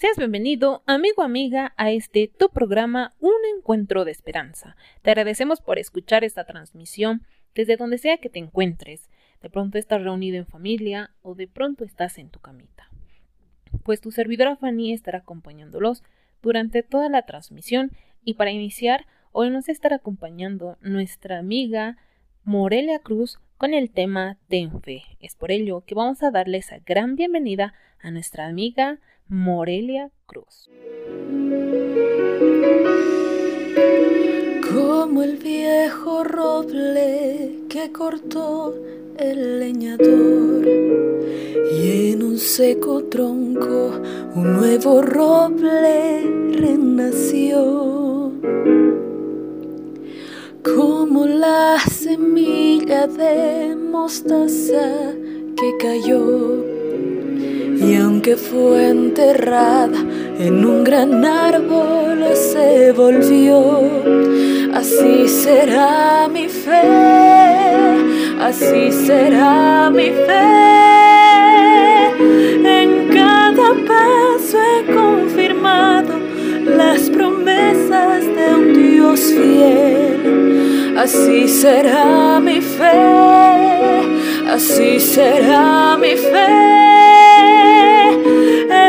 Seas 0.00 0.16
bienvenido, 0.16 0.84
amigo 0.86 1.24
amiga, 1.24 1.74
a 1.76 1.90
este 1.90 2.28
tu 2.28 2.50
programa 2.50 3.14
Un 3.18 3.32
Encuentro 3.56 4.04
de 4.04 4.12
Esperanza. 4.12 4.76
Te 5.02 5.10
agradecemos 5.10 5.60
por 5.60 5.76
escuchar 5.76 6.22
esta 6.22 6.44
transmisión 6.44 7.22
desde 7.52 7.76
donde 7.76 7.98
sea 7.98 8.18
que 8.18 8.30
te 8.30 8.38
encuentres. 8.38 9.10
De 9.42 9.50
pronto 9.50 9.76
estás 9.76 10.00
reunido 10.00 10.36
en 10.36 10.46
familia 10.46 11.10
o 11.20 11.34
de 11.34 11.48
pronto 11.48 11.84
estás 11.84 12.18
en 12.18 12.30
tu 12.30 12.38
camita. 12.38 12.88
Pues 13.82 14.00
tu 14.00 14.12
servidora 14.12 14.54
Fanny 14.54 14.92
estará 14.92 15.18
acompañándolos 15.18 16.04
durante 16.42 16.84
toda 16.84 17.08
la 17.08 17.22
transmisión 17.22 17.90
y 18.22 18.34
para 18.34 18.52
iniciar 18.52 19.04
hoy 19.32 19.50
nos 19.50 19.68
estará 19.68 19.96
acompañando 19.96 20.78
nuestra 20.80 21.40
amiga 21.40 21.96
Morelia 22.44 23.00
Cruz 23.00 23.40
con 23.56 23.74
el 23.74 23.90
tema 23.90 24.38
Ten 24.46 24.80
Fe. 24.80 25.02
Es 25.18 25.34
por 25.34 25.50
ello 25.50 25.82
que 25.84 25.96
vamos 25.96 26.22
a 26.22 26.30
darle 26.30 26.58
esa 26.58 26.78
gran 26.86 27.16
bienvenida 27.16 27.64
a 27.64 27.87
nuestra 28.10 28.46
amiga 28.46 28.98
Morelia 29.28 30.10
Cruz. 30.26 30.70
Como 34.72 35.22
el 35.22 35.36
viejo 35.36 36.24
roble 36.24 37.60
que 37.68 37.92
cortó 37.92 38.74
el 39.18 39.60
leñador 39.60 40.66
y 41.72 42.12
en 42.12 42.22
un 42.22 42.38
seco 42.38 43.04
tronco 43.04 44.00
un 44.34 44.54
nuevo 44.54 45.02
roble 45.02 46.22
renació. 46.52 48.32
Como 50.62 51.26
la 51.26 51.78
semilla 51.90 53.06
de 53.06 53.76
mostaza 53.76 55.12
que 55.56 55.76
cayó 55.78 56.77
y 57.80 57.94
aunque 57.96 58.36
fue 58.36 58.88
enterrada 58.88 59.98
en 60.38 60.64
un 60.64 60.84
gran 60.84 61.24
árbol 61.24 62.24
se 62.34 62.92
volvió. 62.92 63.80
Así 64.74 65.28
será 65.28 66.28
mi 66.28 66.48
fe, 66.48 66.82
así 68.40 68.92
será 68.92 69.90
mi 69.90 70.10
fe. 70.26 70.48
En 72.80 73.08
cada 73.08 73.74
paso 73.86 74.58
he 74.58 74.92
confirmado 74.92 76.14
las 76.64 77.10
promesas 77.10 78.24
de 78.24 78.54
un 78.54 78.74
Dios 78.74 79.20
fiel. 79.20 80.96
Así 80.98 81.48
será 81.48 82.40
mi 82.40 82.60
fe, 82.60 83.00
así 84.52 84.98
será 85.00 85.96
mi 85.96 86.16
fe. 86.16 86.97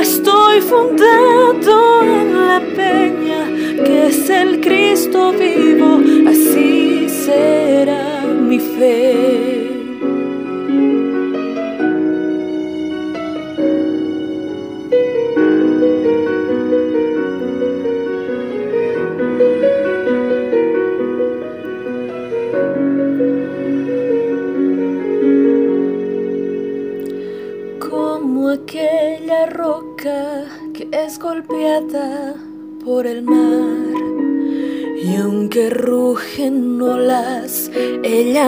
Estoy 0.02 0.61
fundado 0.61 2.03
en 2.03 2.47
la 2.47 2.61
peña 2.75 3.45
que 3.83 4.07
es 4.07 4.29
el 4.29 4.59
Cristo 4.61 5.33
vivo, 5.33 6.01
así 6.27 7.07
será 7.09 8.23
mi 8.25 8.59
fe. 8.59 9.69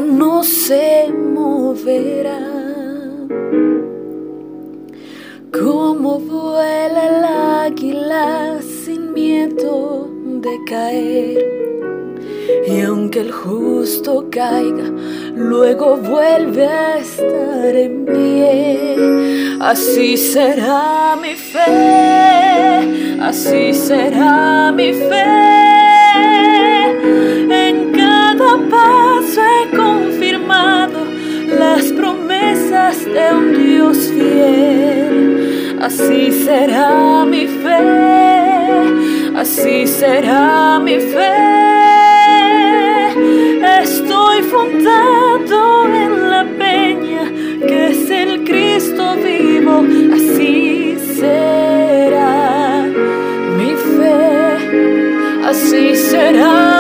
No 0.02 0.44
se 0.44 1.12
moverá. 1.12 2.40
Como 5.52 6.20
vuela 6.20 7.02
el 7.08 7.24
águila 7.72 8.60
sin 8.62 9.14
miedo 9.14 10.10
de 10.26 10.58
caer. 10.68 11.62
Y 12.68 12.82
aunque 12.82 13.22
el 13.22 13.32
justo 13.32 14.28
caiga, 14.32 14.92
luego 15.36 15.98
vuelve 15.98 16.66
a 16.66 16.98
estar 16.98 17.76
en 17.76 18.06
pie. 18.06 18.96
Así 19.60 20.18
será 20.18 21.16
mi 21.22 21.36
fe, 21.36 23.20
así 23.22 23.74
será 23.74 24.72
mi 24.72 24.94
fe. 24.94 25.51
Así 35.82 36.32
será 36.32 37.26
mi 37.26 37.48
fe, 37.48 37.78
así 39.36 39.88
será 39.88 40.80
mi 40.80 41.00
fe. 41.00 41.34
Estoy 43.82 44.44
fundado 44.44 45.86
en 45.88 46.30
la 46.30 46.46
peña 46.58 47.24
que 47.68 47.88
es 47.88 48.10
el 48.10 48.44
Cristo 48.44 49.16
vivo, 49.16 49.84
así 50.14 50.98
será 51.18 52.86
mi 53.58 53.72
fe, 53.96 55.48
así 55.50 55.96
será 55.96 56.71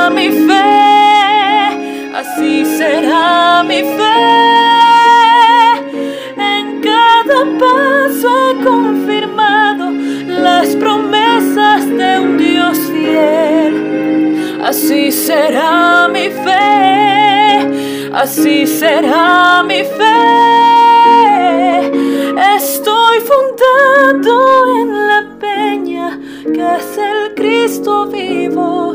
así 15.11 15.25
será 15.27 16.07
mi 16.07 16.29
fe, 16.29 18.09
así 18.13 18.65
será 18.65 19.61
mi 19.61 19.83
fe. 19.83 20.17
Estoy 22.55 23.19
fundado 23.19 24.35
en 24.81 25.07
la 25.07 25.21
peña 25.37 26.17
que 26.53 26.75
es 26.77 26.97
el 26.97 27.35
Cristo 27.35 28.05
vivo, 28.07 28.90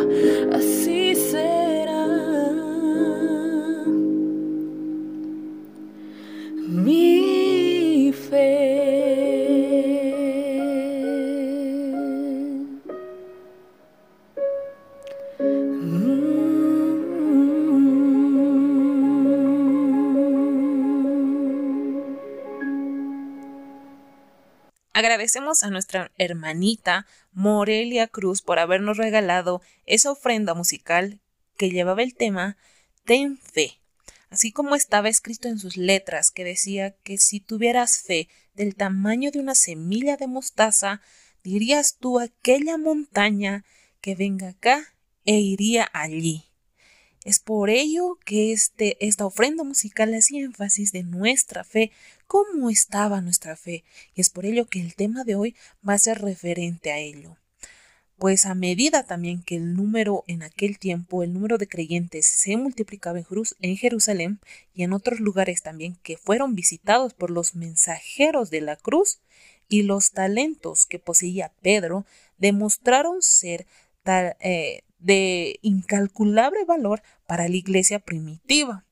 Agradecemos 24.96 25.62
a 25.62 25.68
nuestra 25.68 26.10
hermanita 26.16 27.06
Morelia 27.34 28.06
Cruz 28.06 28.40
por 28.40 28.58
habernos 28.58 28.96
regalado 28.96 29.60
esa 29.84 30.10
ofrenda 30.10 30.54
musical 30.54 31.20
que 31.58 31.68
llevaba 31.68 32.02
el 32.02 32.14
tema 32.14 32.56
Ten 33.04 33.36
fe, 33.36 33.78
así 34.30 34.52
como 34.52 34.74
estaba 34.74 35.10
escrito 35.10 35.48
en 35.48 35.58
sus 35.58 35.76
letras 35.76 36.30
que 36.30 36.44
decía 36.44 36.92
que 37.02 37.18
si 37.18 37.40
tuvieras 37.40 37.98
fe 38.06 38.30
del 38.54 38.74
tamaño 38.74 39.30
de 39.30 39.40
una 39.40 39.54
semilla 39.54 40.16
de 40.16 40.28
mostaza, 40.28 41.02
dirías 41.44 41.98
tú 42.00 42.18
aquella 42.18 42.78
montaña 42.78 43.66
que 44.00 44.14
venga 44.14 44.48
acá 44.48 44.94
e 45.26 45.34
iría 45.40 45.90
allí. 45.92 46.46
Es 47.26 47.40
por 47.40 47.70
ello 47.70 48.18
que 48.24 48.52
este, 48.52 48.96
esta 49.04 49.26
ofrenda 49.26 49.64
musical 49.64 50.14
hacía 50.14 50.44
énfasis 50.44 50.92
de 50.92 51.02
nuestra 51.02 51.64
fe, 51.64 51.90
cómo 52.26 52.70
estaba 52.70 53.20
nuestra 53.20 53.56
fe, 53.56 53.84
y 54.14 54.20
es 54.20 54.30
por 54.30 54.46
ello 54.46 54.66
que 54.66 54.80
el 54.80 54.94
tema 54.94 55.24
de 55.24 55.36
hoy 55.36 55.56
va 55.86 55.94
a 55.94 55.98
ser 55.98 56.20
referente 56.20 56.92
a 56.92 56.98
ello. 56.98 57.36
Pues 58.18 58.46
a 58.46 58.54
medida 58.54 59.02
también 59.02 59.42
que 59.42 59.56
el 59.56 59.74
número 59.74 60.24
en 60.26 60.42
aquel 60.42 60.78
tiempo, 60.78 61.22
el 61.22 61.34
número 61.34 61.58
de 61.58 61.68
creyentes 61.68 62.26
se 62.26 62.56
multiplicaba 62.56 63.20
en 63.60 63.76
Jerusalén 63.76 64.40
y 64.74 64.84
en 64.84 64.94
otros 64.94 65.20
lugares 65.20 65.62
también 65.62 65.98
que 66.02 66.16
fueron 66.16 66.54
visitados 66.54 67.12
por 67.12 67.30
los 67.30 67.54
mensajeros 67.54 68.48
de 68.48 68.62
la 68.62 68.76
cruz, 68.76 69.20
y 69.68 69.82
los 69.82 70.12
talentos 70.12 70.86
que 70.86 70.98
poseía 70.98 71.52
Pedro 71.60 72.06
demostraron 72.38 73.22
ser 73.22 73.66
tal, 74.02 74.36
eh, 74.40 74.82
de 74.98 75.58
incalculable 75.62 76.64
valor 76.64 77.02
para 77.26 77.48
la 77.48 77.56
iglesia 77.56 77.98
primitiva. 77.98 78.84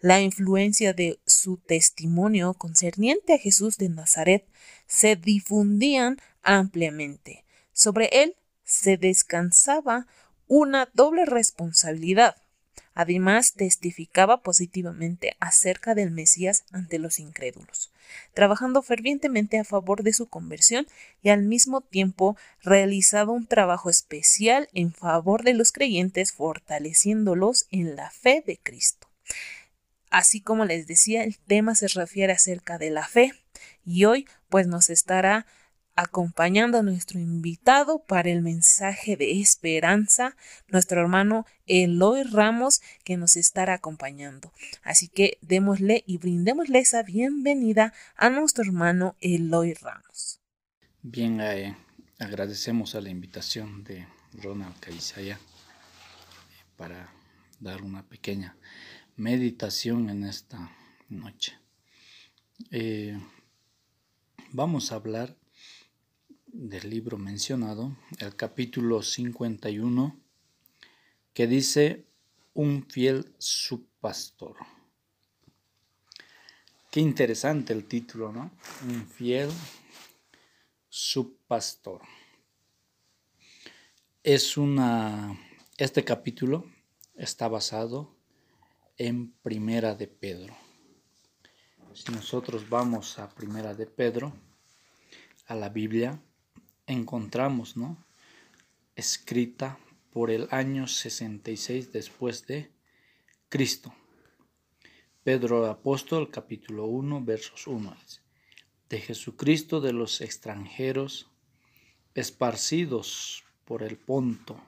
La 0.00 0.20
influencia 0.20 0.92
de 0.92 1.18
su 1.26 1.56
testimonio 1.56 2.54
concerniente 2.54 3.34
a 3.34 3.38
Jesús 3.38 3.76
de 3.76 3.88
Nazaret 3.88 4.46
se 4.86 5.16
difundían 5.16 6.18
ampliamente. 6.42 7.44
Sobre 7.72 8.08
él 8.12 8.36
se 8.64 8.96
descansaba 8.96 10.06
una 10.48 10.88
doble 10.92 11.24
responsabilidad. 11.24 12.36
Además, 12.94 13.52
testificaba 13.54 14.42
positivamente 14.42 15.36
acerca 15.38 15.94
del 15.94 16.10
Mesías 16.10 16.64
ante 16.72 16.98
los 16.98 17.18
incrédulos, 17.18 17.92
trabajando 18.32 18.80
fervientemente 18.80 19.58
a 19.58 19.64
favor 19.64 20.02
de 20.02 20.14
su 20.14 20.28
conversión 20.28 20.86
y 21.22 21.28
al 21.28 21.42
mismo 21.42 21.82
tiempo 21.82 22.38
realizaba 22.62 23.32
un 23.32 23.46
trabajo 23.46 23.90
especial 23.90 24.70
en 24.72 24.94
favor 24.94 25.42
de 25.42 25.52
los 25.52 25.72
creyentes, 25.72 26.32
fortaleciéndolos 26.32 27.66
en 27.70 27.96
la 27.96 28.10
fe 28.10 28.42
de 28.46 28.58
Cristo. 28.62 29.08
Así 30.10 30.40
como 30.40 30.64
les 30.64 30.86
decía, 30.86 31.24
el 31.24 31.38
tema 31.38 31.74
se 31.74 31.88
refiere 31.88 32.32
acerca 32.32 32.78
de 32.78 32.90
la 32.90 33.06
fe 33.06 33.32
y 33.84 34.04
hoy 34.04 34.26
pues 34.48 34.66
nos 34.66 34.90
estará 34.90 35.46
acompañando 35.96 36.78
a 36.78 36.82
nuestro 36.82 37.18
invitado 37.18 38.04
para 38.04 38.30
el 38.30 38.42
mensaje 38.42 39.16
de 39.16 39.40
esperanza, 39.40 40.36
nuestro 40.68 41.00
hermano 41.00 41.46
Eloy 41.66 42.22
Ramos, 42.22 42.82
que 43.02 43.16
nos 43.16 43.36
estará 43.36 43.74
acompañando. 43.74 44.52
Así 44.82 45.08
que 45.08 45.38
démosle 45.40 46.04
y 46.06 46.18
brindémosle 46.18 46.80
esa 46.80 47.02
bienvenida 47.02 47.94
a 48.14 48.28
nuestro 48.28 48.62
hermano 48.64 49.16
Eloy 49.20 49.72
Ramos. 49.72 50.40
Bien, 51.02 51.40
eh, 51.40 51.74
agradecemos 52.18 52.94
a 52.94 53.00
la 53.00 53.08
invitación 53.08 53.82
de 53.82 54.06
Ronald 54.34 54.78
Caizaya 54.80 55.40
para 56.76 57.08
dar 57.58 57.82
una 57.82 58.02
pequeña 58.02 58.54
meditación 59.16 60.10
en 60.10 60.24
esta 60.24 60.70
noche. 61.08 61.58
Eh, 62.70 63.18
vamos 64.52 64.92
a 64.92 64.96
hablar 64.96 65.36
del 66.46 66.88
libro 66.88 67.18
mencionado, 67.18 67.96
el 68.18 68.36
capítulo 68.36 69.02
51, 69.02 70.18
que 71.32 71.46
dice 71.46 72.06
un 72.54 72.86
fiel 72.88 73.34
subpastor. 73.38 74.56
Qué 76.90 77.00
interesante 77.00 77.72
el 77.72 77.84
título, 77.84 78.32
¿no? 78.32 78.52
Un 78.88 79.06
fiel 79.06 79.50
subpastor. 80.88 82.02
Es 84.22 84.56
una 84.56 85.38
este 85.78 86.04
capítulo 86.04 86.64
está 87.16 87.48
basado 87.48 88.15
en 88.98 89.32
Primera 89.42 89.94
de 89.94 90.06
Pedro. 90.06 90.56
Si 91.92 92.10
nosotros 92.12 92.68
vamos 92.68 93.18
a 93.18 93.28
Primera 93.28 93.74
de 93.74 93.86
Pedro, 93.86 94.32
a 95.46 95.54
la 95.54 95.68
Biblia, 95.68 96.20
encontramos, 96.86 97.76
¿no? 97.76 98.04
Escrita 98.94 99.78
por 100.10 100.30
el 100.30 100.48
año 100.50 100.86
66 100.86 101.92
después 101.92 102.46
de 102.46 102.72
Cristo. 103.48 103.94
Pedro 105.22 105.66
Apóstol, 105.66 106.30
capítulo 106.30 106.86
1, 106.86 107.22
versos 107.24 107.66
1. 107.66 107.96
De 108.88 109.00
Jesucristo 109.00 109.80
de 109.80 109.92
los 109.92 110.20
extranjeros 110.20 111.30
esparcidos 112.14 113.44
por 113.66 113.82
el 113.82 113.98
Ponto, 113.98 114.58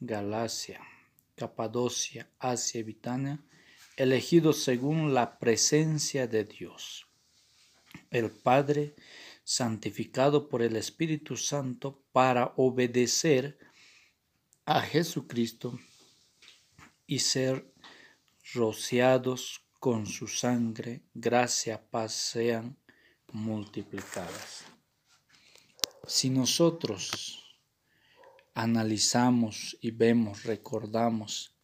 Galacia, 0.00 0.80
Capadocia, 1.36 2.28
Asia 2.38 2.80
y 2.80 2.98
elegidos 3.96 4.62
según 4.62 5.14
la 5.14 5.38
presencia 5.38 6.26
de 6.26 6.44
Dios, 6.44 7.06
el 8.10 8.30
Padre 8.30 8.94
santificado 9.44 10.48
por 10.48 10.62
el 10.62 10.76
Espíritu 10.76 11.36
Santo 11.36 12.02
para 12.12 12.52
obedecer 12.56 13.58
a 14.64 14.80
Jesucristo 14.80 15.78
y 17.06 17.20
ser 17.20 17.72
rociados 18.54 19.62
con 19.78 20.06
su 20.06 20.26
sangre, 20.26 21.02
gracia, 21.14 21.88
paz 21.90 22.12
sean 22.12 22.76
multiplicadas. 23.32 24.64
Si 26.06 26.30
nosotros 26.30 27.45
analizamos 28.56 29.76
y 29.82 29.90
vemos, 29.90 30.44
recordamos 30.44 31.54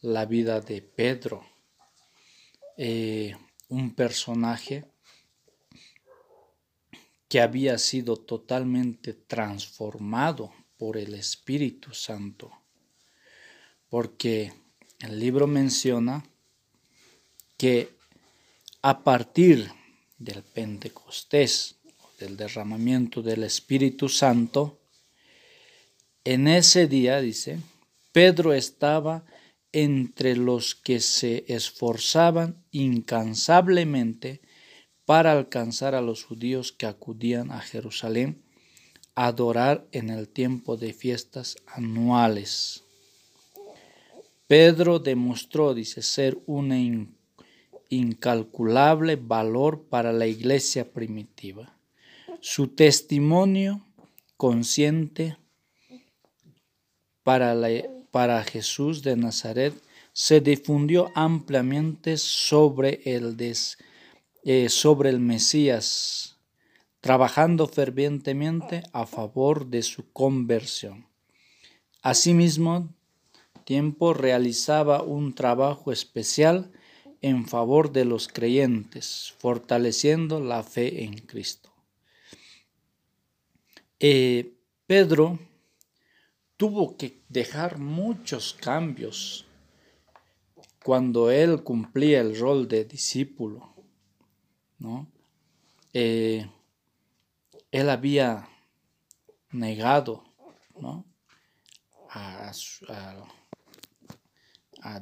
la 0.00 0.24
vida 0.24 0.62
de 0.62 0.80
Pedro, 0.80 1.44
eh, 2.78 3.36
un 3.68 3.94
personaje 3.94 4.90
que 7.28 7.42
había 7.42 7.76
sido 7.76 8.16
totalmente 8.16 9.12
transformado 9.12 10.50
por 10.78 10.96
el 10.96 11.14
Espíritu 11.14 11.92
Santo. 11.92 12.50
Porque 13.90 14.50
el 15.00 15.20
libro 15.20 15.46
menciona 15.46 16.24
que 17.58 17.94
a 18.80 19.04
partir 19.04 19.70
del 20.16 20.42
Pentecostés, 20.42 21.76
del 22.18 22.38
derramamiento 22.38 23.20
del 23.20 23.42
Espíritu 23.42 24.08
Santo, 24.08 24.79
en 26.30 26.46
ese 26.46 26.86
día, 26.86 27.20
dice, 27.20 27.58
Pedro 28.12 28.52
estaba 28.52 29.24
entre 29.72 30.36
los 30.36 30.76
que 30.76 31.00
se 31.00 31.44
esforzaban 31.48 32.62
incansablemente 32.70 34.40
para 35.04 35.32
alcanzar 35.32 35.96
a 35.96 36.00
los 36.00 36.22
judíos 36.22 36.70
que 36.70 36.86
acudían 36.86 37.50
a 37.50 37.58
Jerusalén 37.58 38.44
a 39.16 39.26
adorar 39.26 39.88
en 39.90 40.08
el 40.08 40.28
tiempo 40.28 40.76
de 40.76 40.92
fiestas 40.92 41.56
anuales. 41.66 42.84
Pedro 44.46 45.00
demostró, 45.00 45.74
dice, 45.74 46.00
ser 46.00 46.38
un 46.46 47.16
incalculable 47.88 49.16
valor 49.16 49.82
para 49.88 50.12
la 50.12 50.28
iglesia 50.28 50.92
primitiva. 50.92 51.76
Su 52.38 52.68
testimonio 52.68 53.84
consciente 54.36 55.39
para, 57.30 57.54
para 58.10 58.42
Jesús 58.42 59.04
de 59.04 59.14
Nazaret 59.14 59.72
se 60.12 60.40
difundió 60.40 61.12
ampliamente 61.14 62.16
sobre 62.16 63.02
el 63.04 63.36
eh, 64.42 64.68
sobre 64.68 65.10
el 65.10 65.20
Mesías, 65.20 66.38
trabajando 67.00 67.68
fervientemente 67.68 68.82
a 68.92 69.06
favor 69.06 69.66
de 69.66 69.84
su 69.84 70.10
conversión. 70.12 71.06
Asimismo, 72.02 72.92
tiempo 73.62 74.12
realizaba 74.12 75.00
un 75.04 75.32
trabajo 75.32 75.92
especial 75.92 76.72
en 77.20 77.46
favor 77.46 77.92
de 77.92 78.06
los 78.06 78.26
creyentes, 78.26 79.34
fortaleciendo 79.38 80.40
la 80.40 80.64
fe 80.64 81.04
en 81.04 81.14
Cristo. 81.18 81.70
Eh, 84.00 84.56
Pedro 84.88 85.38
tuvo 86.60 86.94
que 86.98 87.22
dejar 87.30 87.78
muchos 87.78 88.52
cambios 88.52 89.46
cuando 90.84 91.30
él 91.30 91.62
cumplía 91.62 92.20
el 92.20 92.38
rol 92.38 92.68
de 92.68 92.84
discípulo. 92.84 93.72
¿no? 94.78 95.10
Eh, 95.94 96.46
él 97.70 97.88
había 97.88 98.46
negado 99.52 100.22
¿no? 100.78 101.06
a, 102.10 102.52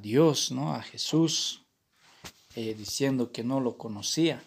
Dios, 0.00 0.52
¿no? 0.52 0.72
a 0.72 0.82
Jesús, 0.82 1.64
eh, 2.54 2.72
diciendo 2.78 3.32
que 3.32 3.42
no 3.42 3.58
lo 3.58 3.76
conocía. 3.76 4.44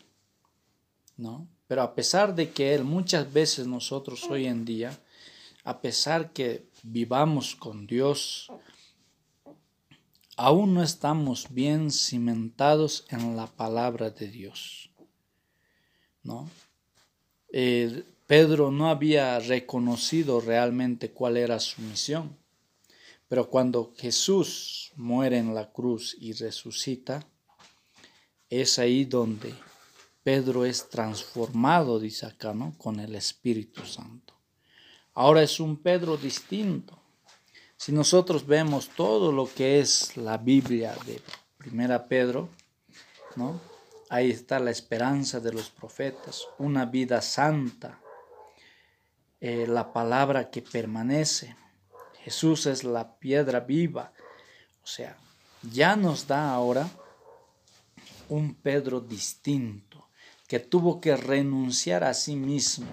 ¿no? 1.18 1.46
Pero 1.68 1.82
a 1.82 1.94
pesar 1.94 2.36
de 2.36 2.52
que 2.52 2.74
Él, 2.74 2.86
muchas 2.86 3.34
veces 3.34 3.68
nosotros 3.68 4.24
hoy 4.30 4.46
en 4.46 4.64
día, 4.64 4.98
a 5.66 5.82
pesar 5.82 6.32
que 6.32 6.71
vivamos 6.84 7.56
con 7.56 7.88
Dios, 7.88 8.52
aún 10.36 10.74
no 10.74 10.84
estamos 10.84 11.48
bien 11.50 11.92
cimentados 11.92 13.06
en 13.10 13.36
la 13.36 13.48
palabra 13.48 14.10
de 14.10 14.28
Dios. 14.28 14.92
¿no? 16.24 16.50
Pedro 18.28 18.72
no 18.72 18.90
había 18.90 19.40
reconocido 19.40 20.40
realmente 20.40 21.12
cuál 21.12 21.38
era 21.38 21.60
su 21.60 21.82
misión, 21.82 22.38
pero 23.28 23.50
cuando 23.50 23.94
Jesús 23.98 24.92
muere 24.96 25.38
en 25.38 25.54
la 25.54 25.72
cruz 25.72 26.16
y 26.20 26.34
resucita, 26.34 27.26
es 28.50 28.80
ahí 28.80 29.06
donde 29.06 29.54
Pedro 30.24 30.66
es 30.66 30.90
transformado, 30.90 32.00
dice 32.00 32.26
acá, 32.26 32.54
¿no? 32.54 32.74
Con 32.78 33.00
el 33.00 33.16
Espíritu 33.16 33.86
Santo. 33.86 34.34
Ahora 35.14 35.44
es 35.44 35.60
un 35.60 35.78
Pedro 35.78 36.18
distinto. 36.18 36.98
Si 37.76 37.92
nosotros 37.92 38.46
vemos 38.46 38.90
todo 38.90 39.32
lo 39.32 39.52
que 39.52 39.80
es 39.80 40.16
la 40.16 40.38
Biblia 40.38 40.96
de 41.06 41.22
Primera 41.58 42.08
Pedro, 42.08 42.50
¿no? 43.36 43.60
Ahí 44.10 44.30
está 44.30 44.60
la 44.60 44.72
esperanza 44.72 45.40
de 45.40 45.54
los 45.54 45.70
profetas, 45.70 46.48
una 46.58 46.86
vida 46.86 47.22
santa, 47.22 48.00
eh, 49.40 49.66
la 49.68 49.92
palabra 49.92 50.50
que 50.50 50.62
permanece. 50.62 51.56
Jesús 52.24 52.66
es 52.66 52.84
la 52.84 53.18
piedra 53.18 53.62
viva. 53.62 54.14
O 54.84 54.88
sea, 54.88 55.18
ya 55.64 55.96
nos 55.96 56.28
da 56.28 56.54
ahora 56.54 56.90
un 58.30 58.56
Pedro 58.56 59.02
distinto, 59.02 60.08
que 60.48 60.60
tuvo 60.60 61.02
que 61.02 61.16
renunciar 61.18 62.04
a 62.04 62.14
sí 62.14 62.36
mismo, 62.36 62.88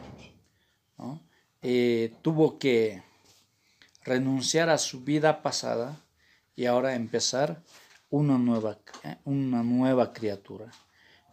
eh, 1.62 2.14
tuvo 2.22 2.58
que 2.58 3.02
renunciar 4.04 4.70
a 4.70 4.78
su 4.78 5.02
vida 5.02 5.42
pasada 5.42 6.00
y 6.54 6.66
ahora 6.66 6.94
empezar 6.94 7.62
una 8.10 8.38
nueva, 8.38 8.78
una 9.24 9.62
nueva 9.62 10.12
criatura. 10.12 10.70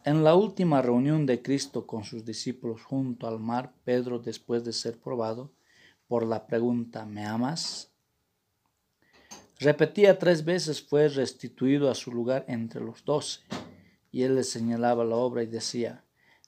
En 0.03 0.23
la 0.23 0.35
última 0.35 0.81
reunión 0.81 1.25
de 1.25 1.41
Cristo 1.41 1.87
con 1.87 2.03
sus 2.03 2.25
discípulos 2.25 2.83
junto 2.83 3.27
al 3.27 3.39
mar, 3.39 3.73
Pedro, 3.83 4.19
después 4.19 4.63
de 4.63 4.73
ser 4.73 4.99
probado 4.99 5.51
por 6.07 6.25
la 6.25 6.45
pregunta 6.45 7.05
¿me 7.05 7.25
amas? 7.25 7.91
Repetía 9.59 10.19
tres 10.19 10.43
veces, 10.43 10.81
fue 10.81 11.07
restituido 11.07 11.89
a 11.89 11.95
su 11.95 12.11
lugar 12.11 12.45
entre 12.47 12.81
los 12.81 13.05
doce. 13.05 13.39
Y 14.11 14.23
él 14.23 14.35
le 14.35 14.43
señalaba 14.43 15.05
la 15.05 15.15
obra 15.15 15.43
y 15.43 15.47
decía, 15.47 16.03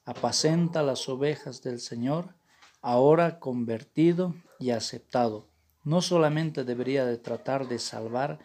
apacenta 0.06 0.84
las 0.84 1.08
ovejas 1.08 1.62
del 1.64 1.80
Señor, 1.80 2.36
ahora 2.88 3.38
convertido 3.38 4.34
y 4.60 4.70
aceptado. 4.70 5.46
No 5.84 6.02
solamente 6.02 6.64
debería 6.64 7.04
de 7.04 7.18
tratar 7.18 7.68
de 7.68 7.80
salvar 7.80 8.40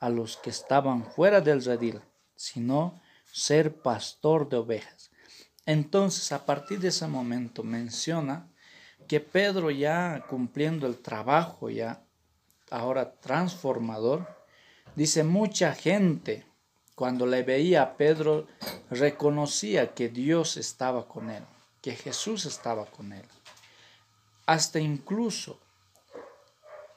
a 0.00 0.08
los 0.08 0.38
que 0.38 0.48
estaban 0.48 1.04
fuera 1.04 1.42
del 1.42 1.62
redil, 1.62 2.00
sino 2.34 3.02
ser 3.30 3.82
pastor 3.82 4.48
de 4.48 4.56
ovejas. 4.56 5.10
Entonces, 5.66 6.32
a 6.32 6.46
partir 6.46 6.80
de 6.80 6.88
ese 6.88 7.06
momento 7.06 7.62
menciona 7.64 8.48
que 9.06 9.20
Pedro 9.20 9.70
ya 9.70 10.24
cumpliendo 10.26 10.86
el 10.86 10.96
trabajo 10.96 11.68
ya 11.68 12.02
ahora 12.70 13.20
transformador, 13.20 14.26
dice 14.96 15.22
mucha 15.22 15.74
gente 15.74 16.46
cuando 16.94 17.26
le 17.26 17.42
veía 17.42 17.82
a 17.82 17.96
Pedro 17.98 18.46
reconocía 18.88 19.92
que 19.92 20.08
Dios 20.08 20.56
estaba 20.56 21.06
con 21.06 21.28
él, 21.28 21.44
que 21.82 21.92
Jesús 21.94 22.46
estaba 22.46 22.86
con 22.86 23.12
él. 23.12 23.26
Hasta 24.46 24.78
incluso 24.80 25.58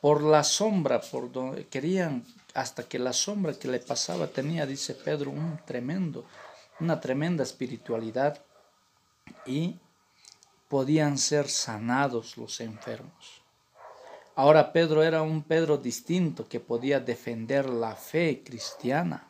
por 0.02 0.22
la 0.22 0.44
sombra, 0.44 1.02
por 1.02 1.32
donde 1.32 1.68
querían 1.68 2.24
hasta 2.54 2.84
que 2.88 3.00
la 3.00 3.12
sombra 3.12 3.54
que 3.54 3.68
le 3.68 3.80
pasaba 3.80 4.28
tenía, 4.28 4.66
dice 4.66 4.94
Pedro, 4.94 5.32
un 5.32 5.60
tremendo, 5.66 6.26
una 6.80 7.00
tremenda 7.00 7.44
espiritualidad 7.44 8.42
y 9.46 9.80
podían 10.70 11.18
ser 11.18 11.50
sanados 11.50 12.38
los 12.38 12.62
enfermos. 12.62 13.42
Ahora 14.36 14.74
Pedro 14.74 15.04
era 15.04 15.22
un 15.22 15.44
Pedro 15.44 15.78
distinto 15.78 16.48
que 16.48 16.60
podía 16.60 17.00
defender 17.00 17.70
la 17.70 17.96
fe 17.96 18.42
cristiana. 18.44 19.30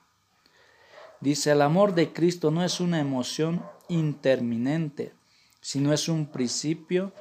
Dice, 1.19 1.51
el 1.51 1.61
amor 1.61 1.93
de 1.93 2.11
Cristo 2.11 2.51
no 2.51 2.63
es 2.63 2.79
una 2.79 2.99
emoción 2.99 3.63
interminente, 3.87 5.13
sino 5.61 5.93
es 5.93 6.09
un 6.09 6.27
principio 6.27 7.13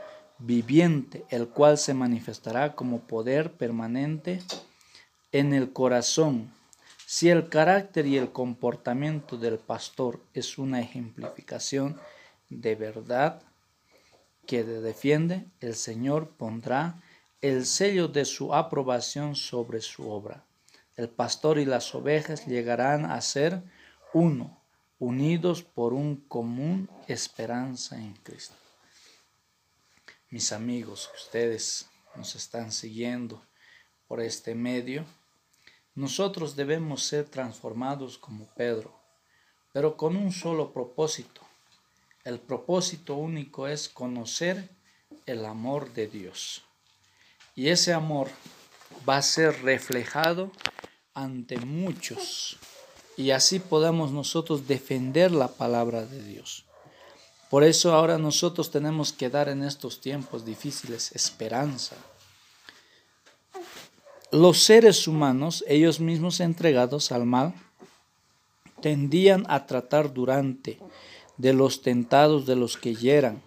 viviente, 0.46 1.24
el 1.30 1.48
cual 1.48 1.78
se 1.78 1.94
manifestará 1.94 2.74
como 2.74 3.00
poder 3.00 3.52
permanente 3.52 4.42
en 5.32 5.52
el 5.54 5.72
corazón. 5.72 6.52
Si 7.06 7.28
el 7.28 7.48
carácter 7.48 8.06
y 8.06 8.18
el 8.18 8.30
comportamiento 8.32 9.36
del 9.36 9.58
pastor 9.58 10.20
es 10.34 10.58
una 10.58 10.80
ejemplificación 10.80 11.98
de 12.50 12.74
verdad 12.74 13.42
que 14.46 14.64
defiende, 14.64 15.46
el 15.60 15.74
Señor 15.74 16.28
pondrá 16.28 17.00
el 17.40 17.66
sello 17.66 18.08
de 18.08 18.24
su 18.24 18.54
aprobación 18.54 19.36
sobre 19.36 19.80
su 19.80 20.10
obra. 20.10 20.44
El 20.96 21.08
pastor 21.08 21.58
y 21.58 21.64
las 21.64 21.94
ovejas 21.94 22.46
llegarán 22.46 23.06
a 23.06 23.20
ser 23.20 23.62
uno, 24.12 24.60
unidos 24.98 25.62
por 25.62 25.92
un 25.92 26.16
común 26.16 26.88
esperanza 27.08 27.96
en 27.96 28.14
Cristo. 28.22 28.63
Mis 30.34 30.50
amigos, 30.50 31.12
ustedes 31.14 31.86
nos 32.16 32.34
están 32.34 32.72
siguiendo 32.72 33.40
por 34.08 34.20
este 34.20 34.56
medio, 34.56 35.04
nosotros 35.94 36.56
debemos 36.56 37.04
ser 37.04 37.26
transformados 37.26 38.18
como 38.18 38.48
Pedro, 38.56 38.98
pero 39.72 39.96
con 39.96 40.16
un 40.16 40.32
solo 40.32 40.72
propósito. 40.72 41.40
El 42.24 42.40
propósito 42.40 43.14
único 43.14 43.68
es 43.68 43.88
conocer 43.88 44.70
el 45.24 45.44
amor 45.44 45.92
de 45.92 46.08
Dios. 46.08 46.64
Y 47.54 47.68
ese 47.68 47.92
amor 47.92 48.28
va 49.08 49.18
a 49.18 49.22
ser 49.22 49.62
reflejado 49.62 50.50
ante 51.14 51.58
muchos. 51.58 52.58
Y 53.16 53.30
así 53.30 53.60
podamos 53.60 54.10
nosotros 54.10 54.66
defender 54.66 55.30
la 55.30 55.46
palabra 55.46 56.04
de 56.04 56.20
Dios. 56.24 56.64
Por 57.54 57.62
eso 57.62 57.94
ahora 57.94 58.18
nosotros 58.18 58.72
tenemos 58.72 59.12
que 59.12 59.30
dar 59.30 59.48
en 59.48 59.62
estos 59.62 60.00
tiempos 60.00 60.44
difíciles 60.44 61.12
esperanza 61.14 61.94
los 64.32 64.58
seres 64.58 65.06
humanos, 65.06 65.64
ellos 65.68 66.00
mismos 66.00 66.40
entregados 66.40 67.12
al 67.12 67.26
mal, 67.26 67.54
tendían 68.80 69.44
a 69.48 69.66
tratar 69.66 70.12
durante 70.12 70.80
de 71.36 71.52
los 71.52 71.80
tentados 71.80 72.44
de 72.44 72.56
los 72.56 72.76
que 72.76 72.96
hieran. 72.96 73.40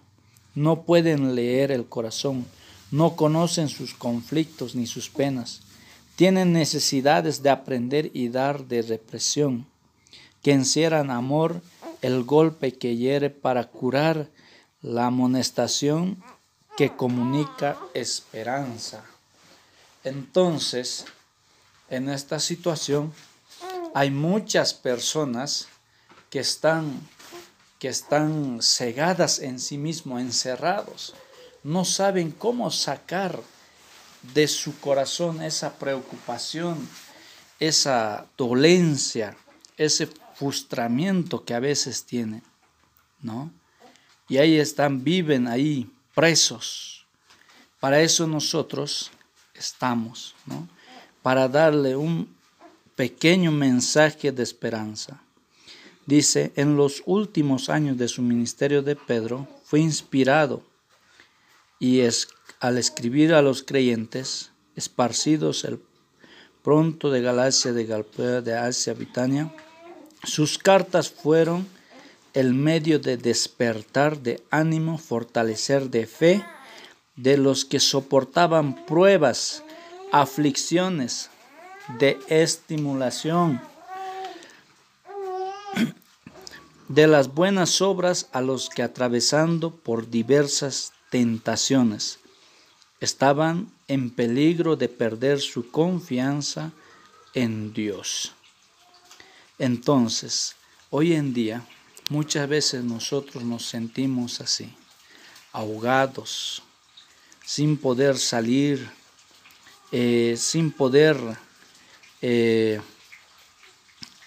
No 0.56 0.84
pueden 0.84 1.36
leer 1.36 1.74
el 1.74 1.86
corazón, 1.86 2.46
no 2.92 3.18
conocen 3.18 3.68
sus 3.68 3.94
conflictos 3.94 4.74
ni 4.74 4.88
sus 4.88 5.10
penas. 5.10 5.64
Tienen 6.16 6.54
necesidades 6.54 7.44
de 7.44 7.50
aprender 7.50 8.10
y 8.14 8.30
dar 8.30 8.64
de 8.70 8.84
represión, 8.84 9.66
que 10.42 10.54
encierran 10.54 11.12
amor, 11.12 11.62
el 12.02 12.24
golpe 12.24 12.78
que 12.78 12.96
hiere 12.96 13.30
para 13.30 13.68
curar 13.68 14.30
la 14.82 15.08
amonestación 15.08 16.24
que 16.78 16.96
comunica 16.96 17.78
esperanza. 17.94 19.04
Entonces, 20.04 21.06
en 21.90 22.10
esta 22.10 22.40
situación 22.40 23.14
hay 23.94 24.12
muchas 24.12 24.74
personas 24.74 25.68
que 26.30 26.40
están 26.40 27.08
que 27.80 27.90
están 27.90 28.60
cegadas 28.62 29.40
en 29.40 29.60
sí 29.60 29.78
mismos, 29.78 30.22
encerrados, 30.22 31.14
no 31.64 31.86
saben 31.86 32.32
cómo 32.32 32.72
sacar 32.72 33.40
de 34.34 34.48
su 34.48 34.80
corazón 34.80 35.44
esa 35.44 35.78
preocupación, 35.78 36.90
esa 37.60 38.26
dolencia, 38.36 39.38
ese 39.78 40.10
frustramiento 40.38 41.44
que 41.44 41.54
a 41.54 41.60
veces 41.60 42.06
tienen, 42.06 42.44
¿no? 43.22 43.52
Y 44.30 44.38
ahí 44.38 44.58
están, 44.58 45.04
viven 45.04 45.48
ahí 45.48 45.90
presos. 46.14 47.06
Para 47.80 48.02
eso 48.02 48.28
nosotros 48.28 49.12
estamos, 49.54 50.36
¿no? 50.46 50.68
para 51.28 51.50
darle 51.50 51.96
un 51.98 52.34
pequeño 52.96 53.52
mensaje 53.52 54.32
de 54.32 54.44
esperanza. 54.44 55.22
Dice, 56.06 56.54
en 56.56 56.78
los 56.78 57.04
últimos 57.06 57.68
años 57.70 57.98
de 57.98 58.08
su 58.08 58.22
ministerio 58.22 58.82
de 58.82 58.96
Pedro 58.96 59.46
fue 59.66 59.82
inspirado 59.82 60.64
y 61.80 62.00
es, 62.00 62.30
al 62.62 62.78
escribir 62.78 63.34
a 63.34 63.42
los 63.42 63.62
creyentes 63.62 64.52
esparcidos 64.78 65.66
el 65.66 65.82
pronto 66.64 67.12
de 67.12 67.22
Galacia, 67.22 67.74
de 67.74 67.86
Galpea, 67.86 68.42
de 68.42 68.58
Asia, 68.58 68.94
Bitania, 68.94 69.54
sus 70.28 70.58
cartas 70.58 71.10
fueron 71.10 71.68
el 72.34 72.54
medio 72.54 73.00
de 73.00 73.16
despertar 73.16 74.20
de 74.20 74.44
ánimo, 74.52 74.98
fortalecer 74.98 75.90
de 75.90 76.06
fe, 76.06 76.46
de 77.16 77.38
los 77.38 77.64
que 77.64 77.80
soportaban 77.80 78.86
pruebas, 78.86 79.64
aflicciones, 80.12 81.30
de 81.98 82.20
estimulación, 82.28 83.62
de 86.90 87.08
las 87.08 87.34
buenas 87.34 87.82
obras 87.82 88.28
a 88.34 88.42
los 88.42 88.70
que 88.70 88.84
atravesando 88.84 89.72
por 89.72 90.10
diversas 90.10 90.92
tentaciones 91.10 92.20
estaban 93.00 93.72
en 93.88 94.10
peligro 94.10 94.76
de 94.76 94.90
perder 94.90 95.40
su 95.40 95.72
confianza 95.72 96.72
en 97.34 97.74
Dios. 97.74 98.37
Entonces, 99.60 100.56
hoy 100.90 101.14
en 101.14 101.34
día, 101.34 101.66
muchas 102.10 102.48
veces 102.48 102.84
nosotros 102.84 103.44
nos 103.44 103.66
sentimos 103.66 104.40
así, 104.42 104.74
ahogados, 105.52 106.64
sin 107.46 107.78
poder 107.78 108.18
salir, 108.18 108.90
eh, 109.92 110.36
sin 110.38 110.72
poder 110.72 111.18
eh, 112.22 112.82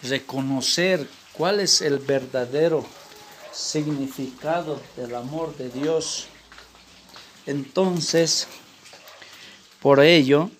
reconocer 0.02 1.06
¿Cuál 1.40 1.60
es 1.60 1.80
el 1.80 1.98
verdadero 1.98 2.84
significado 3.50 4.78
del 4.94 5.14
amor 5.14 5.56
de 5.56 5.70
Dios? 5.70 6.26
Entonces, 7.46 8.46
por 9.80 10.00
ello, 10.00 10.50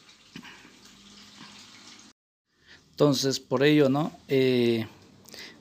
entonces 3.00 3.40
por 3.40 3.64
ello, 3.64 3.88
¿no? 3.88 4.12
Eh, 4.28 4.86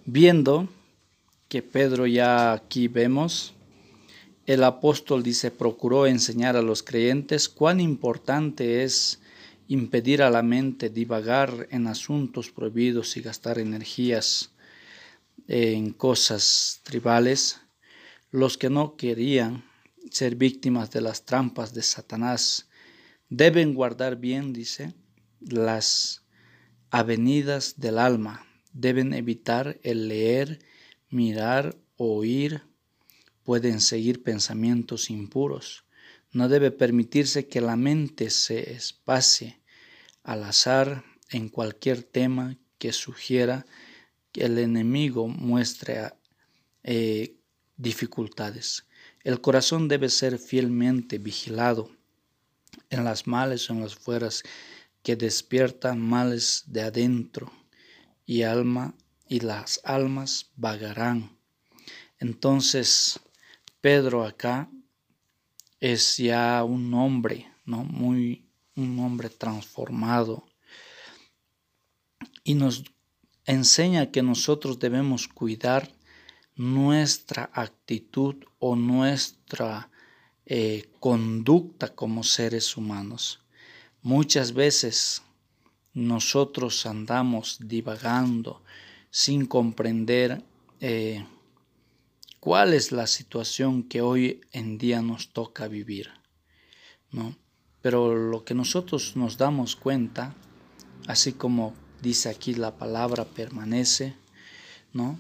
viendo 0.04 0.68
que 1.48 1.62
Pedro 1.62 2.06
ya 2.06 2.52
aquí 2.52 2.90
vemos, 2.90 3.54
el 4.46 4.62
apóstol 4.62 5.24
dice, 5.24 5.50
procuró 5.50 6.06
enseñar 6.06 6.58
a 6.58 6.62
los 6.62 6.84
creyentes 6.84 7.48
cuán 7.48 7.80
importante 7.80 8.84
es 8.84 9.22
impedir 9.70 10.22
a 10.22 10.30
la 10.30 10.44
mente 10.44 10.90
divagar 10.90 11.70
en 11.72 11.88
asuntos 11.88 12.52
prohibidos 12.52 13.16
y 13.16 13.22
gastar 13.22 13.58
energías 13.58 14.52
en 15.48 15.94
cosas 15.94 16.82
tribales. 16.84 17.62
Los 18.32 18.58
que 18.58 18.70
no 18.70 18.98
querían 18.98 19.64
ser 20.12 20.36
víctimas 20.36 20.92
de 20.92 21.00
las 21.00 21.24
trampas 21.24 21.74
de 21.74 21.84
Satanás 21.84 22.68
deben 23.30 23.74
guardar 23.74 24.18
bien, 24.18 24.52
dice, 24.52 24.94
las 25.40 26.24
avenidas 26.92 27.80
del 27.80 27.98
alma, 27.98 28.46
deben 28.74 29.14
evitar 29.14 29.80
el 29.84 30.08
leer, 30.08 30.60
mirar, 31.10 31.78
oír, 31.98 32.64
pueden 33.44 33.82
seguir 33.82 34.24
pensamientos 34.24 35.10
impuros. 35.10 35.86
No 36.32 36.50
debe 36.50 36.72
permitirse 36.72 37.48
que 37.48 37.62
la 37.62 37.76
mente 37.76 38.30
se 38.30 38.74
espacie 38.74 39.60
al 40.24 40.44
azar 40.44 41.04
en 41.30 41.50
cualquier 41.50 42.04
tema 42.04 42.58
que 42.78 42.94
sugiera 42.94 43.66
que 44.32 44.46
el 44.46 44.58
enemigo 44.60 45.28
muestre 45.28 46.12
eh, 46.84 47.36
dificultades. 47.78 48.86
El 49.24 49.42
corazón 49.42 49.88
debe 49.88 50.10
ser 50.10 50.38
fielmente 50.38 51.18
vigilado 51.18 51.92
en 52.90 53.04
las 53.04 53.28
males 53.28 53.70
o 53.70 53.74
en 53.74 53.82
las 53.82 53.96
fueras 53.96 54.44
que 55.04 55.16
despiertan 55.16 56.00
males 56.00 56.64
de 56.68 56.82
adentro 56.82 57.52
y 58.26 58.44
alma 58.44 58.96
y 59.28 59.40
las 59.40 59.82
almas 59.84 60.52
vagarán. 60.56 61.38
Entonces, 62.20 63.20
Pedro 63.82 64.26
acá 64.26 64.70
es 65.80 66.18
ya 66.18 66.64
un 66.64 66.94
hombre, 66.94 67.52
¿no? 67.66 67.84
Muy 67.84 68.46
un 68.76 69.00
hombre 69.00 69.30
transformado 69.30 70.46
y 72.44 72.56
nos 72.56 72.84
enseña 73.46 74.12
que 74.12 74.24
nosotros 74.24 74.80
debemos 74.80 75.28
cuidar 75.28 75.92
nuestra 76.56 77.50
actitud 77.54 78.36
o 78.60 78.76
nuestra 78.76 79.90
eh, 80.46 80.90
conducta 81.00 81.94
como 81.94 82.24
seres 82.24 82.76
humanos. 82.76 83.42
Muchas 84.02 84.54
veces 84.54 85.24
nosotros 85.94 86.86
andamos 86.86 87.58
divagando 87.60 88.62
sin 89.12 89.46
comprender 89.46 90.42
eh, 90.80 91.26
cuál 92.40 92.74
es 92.74 92.92
la 92.92 93.08
situación 93.08 93.84
que 93.84 94.02
hoy 94.02 94.42
en 94.54 94.78
día 94.78 95.02
nos 95.02 95.34
toca 95.34 95.68
vivir, 95.68 96.12
¿no? 97.12 97.36
Pero 97.82 98.16
lo 98.16 98.46
que 98.46 98.54
nosotros 98.54 99.16
nos 99.16 99.38
damos 99.38 99.76
cuenta, 99.76 100.34
así 101.08 101.34
como 101.34 101.74
dice 102.02 102.30
aquí 102.30 102.54
la 102.54 102.78
palabra 102.78 103.26
permanece, 103.26 104.16
¿no? 104.94 105.20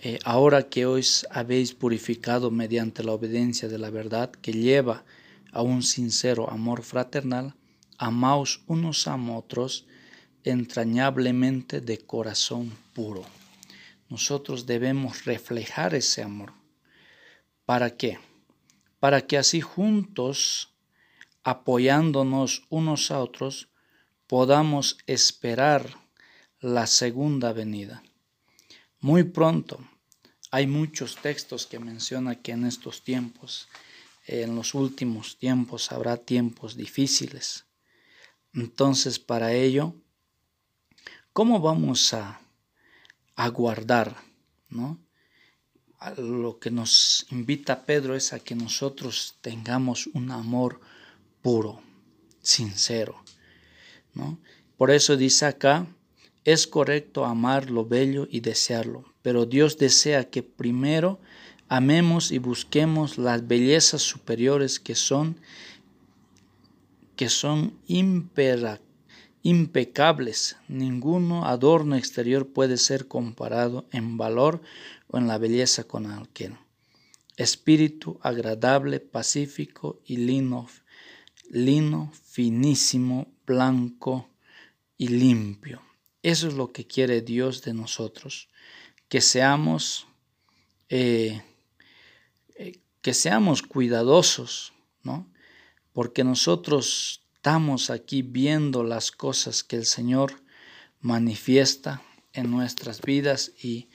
Eh, 0.00 0.20
ahora 0.24 0.68
que 0.68 0.86
os 0.86 1.26
habéis 1.30 1.74
purificado 1.74 2.52
mediante 2.52 3.02
la 3.02 3.12
obediencia 3.12 3.68
de 3.68 3.78
la 3.78 3.90
verdad 3.90 4.30
que 4.30 4.52
lleva 4.52 5.04
a 5.50 5.62
un 5.62 5.82
sincero 5.82 6.48
amor 6.50 6.82
fraternal, 6.82 7.54
amaos 7.98 8.62
unos 8.66 9.06
a 9.06 9.16
otros 9.16 9.86
entrañablemente 10.44 11.80
de 11.80 11.98
corazón 11.98 12.72
puro. 12.94 13.24
Nosotros 14.08 14.64
debemos 14.64 15.24
reflejar 15.24 15.94
ese 15.94 16.22
amor. 16.22 16.54
¿Para 17.66 17.96
qué? 17.96 18.18
Para 19.00 19.26
que 19.26 19.36
así 19.36 19.60
juntos, 19.60 20.72
apoyándonos 21.44 22.62
unos 22.70 23.10
a 23.10 23.20
otros, 23.20 23.68
podamos 24.26 24.98
esperar 25.06 25.98
la 26.60 26.86
segunda 26.86 27.52
venida. 27.52 28.02
Muy 29.00 29.24
pronto, 29.24 29.78
hay 30.50 30.66
muchos 30.66 31.16
textos 31.16 31.66
que 31.66 31.78
menciona 31.78 32.36
que 32.36 32.52
en 32.52 32.64
estos 32.64 33.04
tiempos, 33.04 33.68
en 34.26 34.56
los 34.56 34.74
últimos 34.74 35.38
tiempos, 35.38 35.92
habrá 35.92 36.16
tiempos 36.16 36.76
difíciles. 36.76 37.67
Entonces, 38.58 39.20
para 39.20 39.52
ello, 39.52 39.94
¿cómo 41.32 41.60
vamos 41.60 42.12
a 42.12 42.40
aguardar? 43.36 44.16
¿no? 44.68 44.98
lo 46.16 46.58
que 46.58 46.72
nos 46.72 47.24
invita 47.30 47.84
Pedro 47.86 48.16
es 48.16 48.32
a 48.32 48.40
que 48.40 48.56
nosotros 48.56 49.36
tengamos 49.42 50.08
un 50.08 50.32
amor 50.32 50.80
puro, 51.40 51.80
sincero. 52.42 53.22
¿no? 54.14 54.38
Por 54.76 54.90
eso 54.90 55.16
dice 55.16 55.46
acá, 55.46 55.86
es 56.44 56.66
correcto 56.66 57.26
amar 57.26 57.70
lo 57.70 57.84
bello 57.84 58.26
y 58.28 58.40
desearlo, 58.40 59.04
pero 59.22 59.46
Dios 59.46 59.78
desea 59.78 60.30
que 60.30 60.42
primero 60.42 61.20
amemos 61.68 62.32
y 62.32 62.38
busquemos 62.38 63.18
las 63.18 63.46
bellezas 63.46 64.02
superiores 64.02 64.80
que 64.80 64.96
son 64.96 65.38
que 67.18 67.28
son 67.28 67.76
impecables. 69.42 70.56
Ninguno 70.68 71.44
adorno 71.46 71.96
exterior 71.96 72.46
puede 72.52 72.76
ser 72.76 73.08
comparado 73.08 73.88
en 73.90 74.16
valor 74.16 74.62
o 75.08 75.18
en 75.18 75.26
la 75.26 75.36
belleza 75.36 75.82
con 75.82 76.06
aquel. 76.06 76.54
Espíritu 77.36 78.20
agradable, 78.22 79.00
pacífico 79.00 80.00
y 80.06 80.18
lino, 80.18 80.68
lino 81.50 82.12
finísimo, 82.22 83.26
blanco 83.44 84.30
y 84.96 85.08
limpio. 85.08 85.82
Eso 86.22 86.46
es 86.46 86.54
lo 86.54 86.72
que 86.72 86.86
quiere 86.86 87.20
Dios 87.20 87.62
de 87.62 87.74
nosotros, 87.74 88.48
que 89.08 89.20
seamos, 89.20 90.06
eh, 90.88 91.42
eh, 92.54 92.78
que 93.02 93.12
seamos 93.12 93.62
cuidadosos, 93.62 94.72
¿no? 95.02 95.26
Porque 95.98 96.22
nosotros 96.22 97.24
estamos 97.34 97.90
aquí 97.90 98.22
viendo 98.22 98.84
las 98.84 99.10
cosas 99.10 99.64
que 99.64 99.74
el 99.74 99.84
Señor 99.84 100.44
manifiesta 101.00 102.04
en 102.32 102.52
nuestras 102.52 103.00
vidas 103.00 103.50
y, 103.60 103.88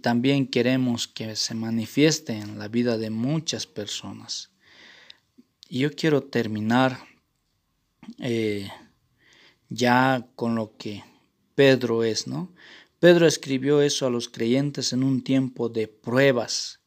también 0.00 0.46
queremos 0.46 1.08
que 1.08 1.34
se 1.34 1.56
manifieste 1.56 2.34
en 2.34 2.60
la 2.60 2.68
vida 2.68 2.98
de 2.98 3.10
muchas 3.10 3.66
personas. 3.66 4.52
Y 5.68 5.80
yo 5.80 5.90
quiero 5.90 6.22
terminar 6.22 7.00
eh, 8.20 8.70
ya 9.68 10.28
con 10.36 10.54
lo 10.54 10.76
que 10.76 11.02
Pedro 11.56 12.04
es, 12.04 12.28
¿no? 12.28 12.54
Pedro 13.00 13.26
escribió 13.26 13.82
eso 13.82 14.06
a 14.06 14.10
los 14.10 14.28
creyentes 14.28 14.92
en 14.92 15.02
un 15.02 15.24
tiempo 15.24 15.68
de 15.68 15.88
pruebas 15.88 16.78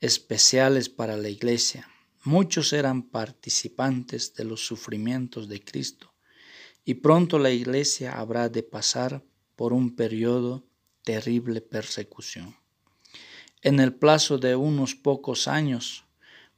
especiales 0.00 0.88
para 0.88 1.16
la 1.16 1.28
iglesia. 1.28 1.88
Muchos 2.24 2.74
eran 2.74 3.02
participantes 3.02 4.34
de 4.34 4.44
los 4.44 4.66
sufrimientos 4.66 5.48
de 5.48 5.64
Cristo 5.64 6.12
y 6.84 6.94
pronto 6.94 7.38
la 7.38 7.50
iglesia 7.50 8.18
habrá 8.18 8.50
de 8.50 8.62
pasar 8.62 9.22
por 9.56 9.72
un 9.72 9.96
periodo 9.96 10.62
terrible 11.02 11.62
persecución. 11.62 12.56
En 13.62 13.80
el 13.80 13.94
plazo 13.94 14.36
de 14.36 14.54
unos 14.54 14.94
pocos 14.94 15.48
años, 15.48 16.04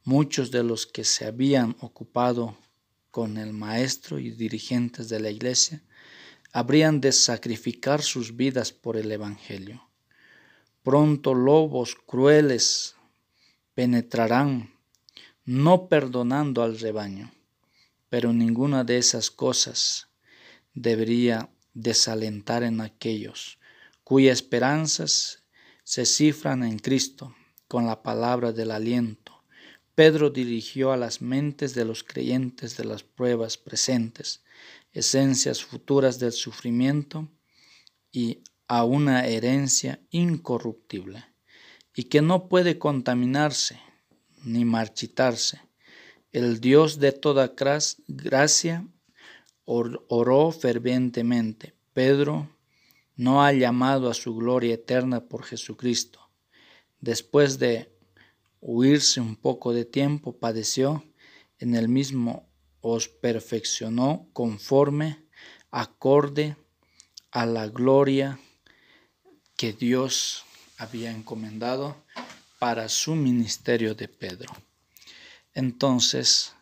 muchos 0.03 0.51
de 0.51 0.63
los 0.63 0.85
que 0.85 1.05
se 1.05 1.25
habían 1.25 1.77
ocupado 1.79 2.57
con 3.09 3.37
el 3.37 3.53
maestro 3.53 4.19
y 4.19 4.31
dirigentes 4.31 5.07
de 5.07 5.21
la 5.21 5.29
iglesia 5.29 5.81
habrían 6.51 6.99
de 6.99 7.13
sacrificar 7.13 8.01
sus 8.01 8.35
vidas 8.35 8.73
por 8.73 8.97
el 8.97 9.11
Evangelio. 9.11 9.87
Pronto 10.83 11.33
lobos 11.33 11.95
crueles 11.95 12.95
penetrarán 13.73 14.72
no 15.45 15.87
perdonando 15.87 16.63
al 16.63 16.79
rebaño. 16.79 17.31
Pero 18.09 18.33
ninguna 18.33 18.83
de 18.83 18.97
esas 18.97 19.31
cosas 19.31 20.07
debería 20.73 21.49
desalentar 21.73 22.63
en 22.63 22.81
aquellos 22.81 23.59
cuyas 24.03 24.39
esperanzas 24.39 25.43
se 25.83 26.05
cifran 26.05 26.63
en 26.63 26.79
Cristo 26.79 27.35
con 27.67 27.85
la 27.85 28.03
palabra 28.03 28.51
del 28.51 28.71
aliento. 28.71 29.43
Pedro 29.95 30.29
dirigió 30.29 30.91
a 30.91 30.97
las 30.97 31.21
mentes 31.21 31.73
de 31.75 31.85
los 31.85 32.03
creyentes 32.03 32.77
de 32.77 32.85
las 32.85 33.03
pruebas 33.03 33.57
presentes, 33.57 34.43
esencias 34.91 35.63
futuras 35.63 36.19
del 36.19 36.31
sufrimiento, 36.31 37.29
y 38.11 38.43
a 38.67 38.85
una 38.85 39.25
herencia 39.25 39.99
incorruptible 40.11 41.25
y 41.95 42.05
que 42.05 42.21
no 42.21 42.47
puede 42.47 42.79
contaminarse 42.79 43.79
ni 44.43 44.65
marchitarse. 44.65 45.61
El 46.31 46.59
Dios 46.59 46.99
de 46.99 47.11
toda 47.11 47.53
gracia 48.07 48.87
oró 49.65 50.51
fervientemente. 50.51 51.73
Pedro 51.93 52.49
no 53.15 53.43
ha 53.43 53.53
llamado 53.53 54.09
a 54.09 54.13
su 54.13 54.35
gloria 54.35 54.73
eterna 54.73 55.21
por 55.21 55.43
Jesucristo. 55.43 56.19
Después 56.99 57.59
de 57.59 57.91
huirse 58.61 59.21
un 59.21 59.35
poco 59.35 59.73
de 59.73 59.85
tiempo, 59.85 60.37
padeció, 60.37 61.03
en 61.59 61.75
el 61.75 61.87
mismo 61.87 62.49
os 62.81 63.07
perfeccionó 63.07 64.27
conforme, 64.33 65.23
acorde 65.71 66.57
a 67.31 67.45
la 67.45 67.67
gloria 67.67 68.39
que 69.55 69.73
Dios 69.73 70.43
había 70.77 71.11
encomendado 71.11 71.95
para 72.63 72.87
su 72.87 73.13
ministerio 73.13 73.93
de 73.93 74.07
Pedro. 74.07 74.53
Entonces, 75.53 76.55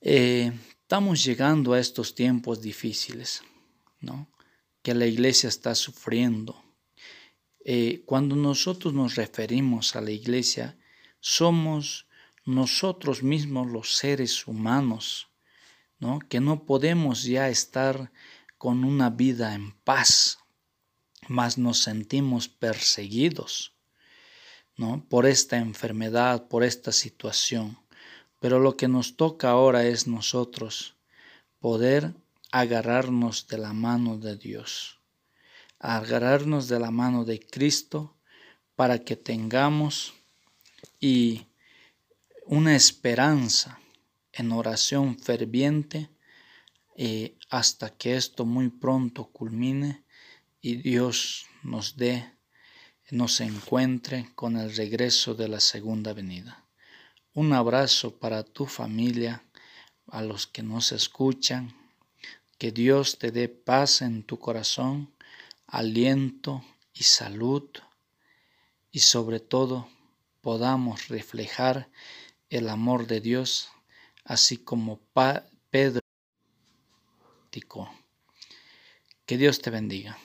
eh, 0.00 0.50
estamos 0.80 1.22
llegando 1.22 1.74
a 1.74 1.78
estos 1.78 2.14
tiempos 2.14 2.62
difíciles, 2.62 3.42
¿no? 4.00 4.30
Que 4.80 4.94
la 4.94 5.04
iglesia 5.04 5.50
está 5.50 5.74
sufriendo. 5.74 6.64
Eh, 7.66 8.02
cuando 8.06 8.34
nosotros 8.34 8.94
nos 8.94 9.14
referimos 9.14 9.94
a 9.94 10.00
la 10.00 10.10
iglesia, 10.10 10.78
somos 11.20 12.06
nosotros 12.46 13.22
mismos 13.22 13.66
los 13.66 13.94
seres 13.94 14.46
humanos, 14.46 15.28
¿no? 15.98 16.18
Que 16.18 16.40
no 16.40 16.64
podemos 16.64 17.24
ya 17.24 17.50
estar 17.50 18.10
con 18.56 18.84
una 18.84 19.10
vida 19.10 19.52
en 19.52 19.72
paz, 19.84 20.38
mas 21.28 21.58
nos 21.58 21.82
sentimos 21.82 22.48
perseguidos, 22.48 23.74
¿no? 24.80 25.04
Por 25.10 25.26
esta 25.26 25.58
enfermedad, 25.58 26.48
por 26.48 26.64
esta 26.64 26.90
situación. 26.90 27.76
Pero 28.40 28.58
lo 28.58 28.78
que 28.78 28.88
nos 28.88 29.14
toca 29.14 29.50
ahora 29.50 29.84
es 29.84 30.06
nosotros 30.06 30.96
poder 31.58 32.14
agarrarnos 32.50 33.46
de 33.46 33.58
la 33.58 33.74
mano 33.74 34.16
de 34.16 34.38
Dios, 34.38 34.98
agarrarnos 35.78 36.68
de 36.68 36.80
la 36.80 36.90
mano 36.90 37.26
de 37.26 37.40
Cristo 37.40 38.16
para 38.74 39.00
que 39.00 39.16
tengamos 39.16 40.14
y 40.98 41.46
una 42.46 42.74
esperanza 42.74 43.80
en 44.32 44.50
oración 44.50 45.18
ferviente 45.18 46.08
eh, 46.96 47.36
hasta 47.50 47.90
que 47.90 48.16
esto 48.16 48.46
muy 48.46 48.70
pronto 48.70 49.26
culmine 49.26 50.04
y 50.62 50.76
Dios 50.76 51.44
nos 51.62 51.96
dé, 51.98 52.39
nos 53.10 53.40
encuentre 53.40 54.30
con 54.34 54.56
el 54.56 54.74
regreso 54.74 55.34
de 55.34 55.48
la 55.48 55.60
segunda 55.60 56.12
venida. 56.12 56.64
Un 57.34 57.52
abrazo 57.52 58.18
para 58.18 58.42
tu 58.42 58.66
familia, 58.66 59.44
a 60.08 60.22
los 60.22 60.46
que 60.46 60.62
nos 60.62 60.92
escuchan. 60.92 61.74
Que 62.58 62.72
Dios 62.72 63.18
te 63.18 63.30
dé 63.30 63.48
paz 63.48 64.02
en 64.02 64.22
tu 64.22 64.38
corazón, 64.38 65.14
aliento 65.66 66.64
y 66.92 67.04
salud. 67.04 67.68
Y 68.90 69.00
sobre 69.00 69.40
todo 69.40 69.88
podamos 70.40 71.08
reflejar 71.08 71.88
el 72.48 72.68
amor 72.68 73.06
de 73.06 73.20
Dios, 73.20 73.70
así 74.24 74.56
como 74.56 75.00
Pedro. 75.70 76.00
Que 79.26 79.38
Dios 79.38 79.60
te 79.60 79.70
bendiga. 79.70 80.18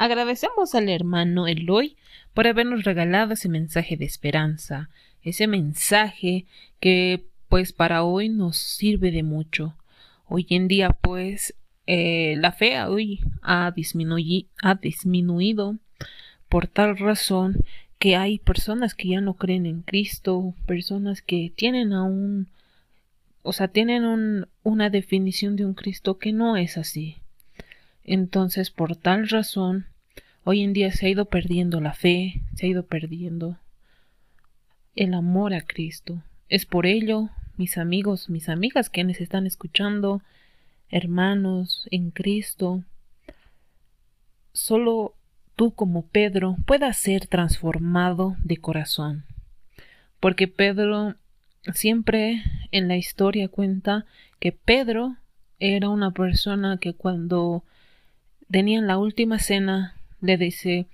Agradecemos 0.00 0.74
al 0.74 0.88
hermano 0.88 1.46
Eloy 1.46 1.94
por 2.32 2.46
habernos 2.46 2.84
regalado 2.84 3.34
ese 3.34 3.50
mensaje 3.50 3.98
de 3.98 4.06
esperanza, 4.06 4.88
ese 5.22 5.46
mensaje 5.46 6.46
que 6.80 7.26
pues 7.50 7.74
para 7.74 8.02
hoy 8.02 8.30
nos 8.30 8.56
sirve 8.56 9.10
de 9.10 9.22
mucho. 9.22 9.76
Hoy 10.26 10.46
en 10.48 10.68
día 10.68 10.88
pues 10.88 11.54
eh, 11.86 12.36
la 12.38 12.52
fe 12.52 12.82
hoy 12.82 13.20
ha, 13.42 13.66
ha 13.66 14.74
disminuido 14.74 15.76
por 16.48 16.66
tal 16.66 16.96
razón 16.96 17.62
que 17.98 18.16
hay 18.16 18.38
personas 18.38 18.94
que 18.94 19.08
ya 19.08 19.20
no 19.20 19.34
creen 19.34 19.66
en 19.66 19.82
Cristo, 19.82 20.54
personas 20.64 21.20
que 21.20 21.52
tienen 21.54 21.92
aún, 21.92 22.48
o 23.42 23.52
sea, 23.52 23.68
tienen 23.68 24.06
un, 24.06 24.48
una 24.62 24.88
definición 24.88 25.56
de 25.56 25.66
un 25.66 25.74
Cristo 25.74 26.16
que 26.16 26.32
no 26.32 26.56
es 26.56 26.78
así. 26.78 27.19
Entonces, 28.04 28.70
por 28.70 28.96
tal 28.96 29.28
razón, 29.28 29.86
hoy 30.44 30.62
en 30.62 30.72
día 30.72 30.90
se 30.92 31.06
ha 31.06 31.08
ido 31.10 31.26
perdiendo 31.26 31.80
la 31.80 31.92
fe, 31.92 32.42
se 32.54 32.66
ha 32.66 32.68
ido 32.68 32.84
perdiendo 32.84 33.58
el 34.96 35.14
amor 35.14 35.54
a 35.54 35.62
Cristo. 35.62 36.22
Es 36.48 36.66
por 36.66 36.86
ello, 36.86 37.30
mis 37.56 37.78
amigos, 37.78 38.30
mis 38.30 38.48
amigas 38.48 38.90
quienes 38.90 39.20
están 39.20 39.46
escuchando, 39.46 40.22
hermanos 40.88 41.86
en 41.90 42.10
Cristo, 42.10 42.82
solo 44.52 45.14
tú 45.56 45.72
como 45.72 46.06
Pedro 46.06 46.56
puedas 46.66 46.96
ser 46.96 47.26
transformado 47.26 48.36
de 48.42 48.56
corazón. 48.56 49.24
Porque 50.18 50.48
Pedro 50.48 51.14
siempre 51.72 52.42
en 52.70 52.88
la 52.88 52.96
historia 52.96 53.48
cuenta 53.48 54.06
que 54.38 54.52
Pedro 54.52 55.16
era 55.58 55.88
una 55.88 56.10
persona 56.12 56.78
que 56.78 56.94
cuando 56.94 57.64
tenían 58.50 58.86
la 58.86 58.98
última 58.98 59.38
cena 59.38 59.96
le 60.20 60.36
dice 60.36 60.86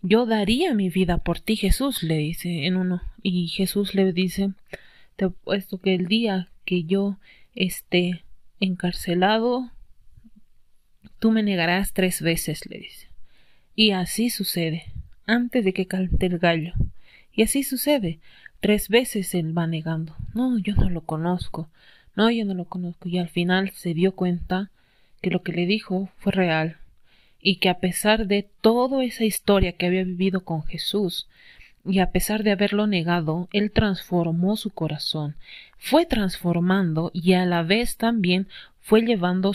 yo 0.00 0.26
daría 0.26 0.74
mi 0.74 0.90
vida 0.90 1.18
por 1.18 1.40
ti 1.40 1.56
Jesús 1.56 2.02
le 2.02 2.16
dice 2.16 2.66
en 2.66 2.76
uno. 2.76 3.02
Y 3.22 3.48
Jesús 3.48 3.94
le 3.94 4.12
dice 4.12 4.50
te 5.16 5.28
puesto 5.28 5.78
que 5.78 5.94
el 5.94 6.06
día 6.06 6.48
que 6.64 6.84
yo 6.84 7.18
esté 7.54 8.24
encarcelado 8.60 9.70
tú 11.18 11.30
me 11.30 11.42
negarás 11.42 11.92
tres 11.92 12.22
veces 12.22 12.66
le 12.68 12.78
dice. 12.78 13.08
Y 13.74 13.90
así 13.92 14.30
sucede 14.30 14.84
antes 15.26 15.64
de 15.64 15.72
que 15.72 15.86
cante 15.86 16.26
el 16.26 16.38
gallo. 16.38 16.74
Y 17.32 17.42
así 17.42 17.62
sucede 17.62 18.18
tres 18.60 18.88
veces 18.88 19.34
él 19.34 19.56
va 19.56 19.66
negando. 19.66 20.16
No 20.34 20.58
yo 20.58 20.74
no 20.74 20.90
lo 20.90 21.02
conozco 21.02 21.68
no 22.14 22.30
yo 22.30 22.44
no 22.44 22.54
lo 22.54 22.64
conozco 22.66 23.08
y 23.08 23.18
al 23.18 23.28
final 23.28 23.70
se 23.74 23.94
dio 23.94 24.12
cuenta 24.12 24.70
que 25.20 25.30
lo 25.30 25.42
que 25.42 25.52
le 25.52 25.66
dijo 25.66 26.10
fue 26.18 26.32
real 26.32 26.76
y 27.42 27.56
que 27.56 27.68
a 27.68 27.80
pesar 27.80 28.26
de 28.26 28.48
toda 28.60 29.04
esa 29.04 29.24
historia 29.24 29.72
que 29.72 29.86
había 29.86 30.04
vivido 30.04 30.44
con 30.44 30.62
Jesús, 30.62 31.28
y 31.84 31.98
a 31.98 32.12
pesar 32.12 32.44
de 32.44 32.52
haberlo 32.52 32.86
negado, 32.86 33.48
Él 33.52 33.72
transformó 33.72 34.56
su 34.56 34.70
corazón, 34.70 35.34
fue 35.78 36.06
transformando 36.06 37.10
y 37.12 37.32
a 37.32 37.44
la 37.44 37.64
vez 37.64 37.96
también 37.96 38.46
fue 38.80 39.02
llevando 39.02 39.52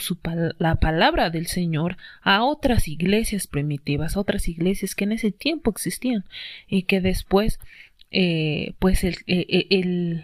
la 0.58 0.76
palabra 0.76 1.30
del 1.30 1.48
Señor 1.48 1.98
a 2.22 2.44
otras 2.44 2.88
iglesias 2.88 3.48
primitivas, 3.48 4.16
a 4.16 4.20
otras 4.20 4.48
iglesias 4.48 4.96
que 4.96 5.06
en 5.06 5.14
ese 5.14 5.32
tiempo 5.32 5.70
existían 5.70 6.26
y 6.68 6.84
que 6.84 7.02
después, 7.02 7.60
eh, 8.12 8.74
pues 8.80 9.04
el, 9.04 9.18
eh, 9.28 9.68
eh, 9.70 10.24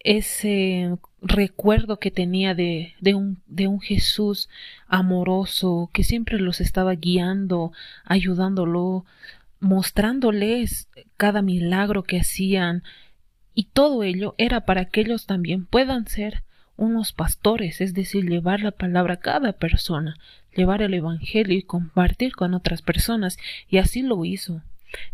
ese 0.00 0.96
recuerdo 1.24 1.98
que 1.98 2.10
tenía 2.10 2.54
de, 2.54 2.94
de, 3.00 3.14
un, 3.14 3.42
de 3.46 3.66
un 3.66 3.80
Jesús 3.80 4.48
amoroso 4.86 5.90
que 5.92 6.04
siempre 6.04 6.38
los 6.38 6.60
estaba 6.60 6.94
guiando, 6.94 7.72
ayudándolo, 8.04 9.04
mostrándoles 9.58 10.88
cada 11.16 11.42
milagro 11.42 12.02
que 12.02 12.20
hacían 12.20 12.82
y 13.54 13.64
todo 13.64 14.02
ello 14.02 14.34
era 14.36 14.66
para 14.66 14.84
que 14.84 15.00
ellos 15.00 15.26
también 15.26 15.64
puedan 15.64 16.06
ser 16.06 16.42
unos 16.76 17.12
pastores, 17.12 17.80
es 17.80 17.94
decir, 17.94 18.28
llevar 18.28 18.60
la 18.60 18.72
palabra 18.72 19.14
a 19.14 19.20
cada 19.20 19.52
persona, 19.52 20.16
llevar 20.56 20.82
el 20.82 20.92
Evangelio 20.92 21.56
y 21.56 21.62
compartir 21.62 22.34
con 22.34 22.52
otras 22.52 22.82
personas, 22.82 23.38
y 23.68 23.78
así 23.78 24.02
lo 24.02 24.24
hizo. 24.24 24.60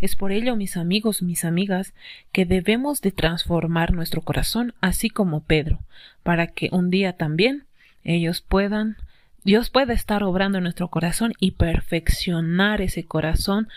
Es 0.01 0.17
por 0.17 0.33
ello, 0.33 0.57
mis 0.57 0.77
amigos, 0.77 1.23
mis 1.23 1.45
amigas, 1.45 1.95
que 2.33 2.45
debemos 2.45 3.01
de 3.01 3.13
transformar 3.13 3.93
nuestro 3.93 4.23
corazón, 4.23 4.75
así 4.81 5.11
como 5.11 5.43
Pedro, 5.43 5.81
para 6.23 6.47
que 6.47 6.69
un 6.73 6.91
día 6.91 7.15
también 7.15 7.65
ellos 8.05 8.41
puedan 8.41 8.97
Dios 9.43 9.71
pueda 9.71 9.95
estar 9.95 10.23
obrando 10.23 10.59
en 10.59 10.65
nuestro 10.65 10.89
corazón 10.89 11.33
y 11.41 11.53
perfeccionar 11.53 12.83
ese 12.83 13.05
corazón 13.07 13.69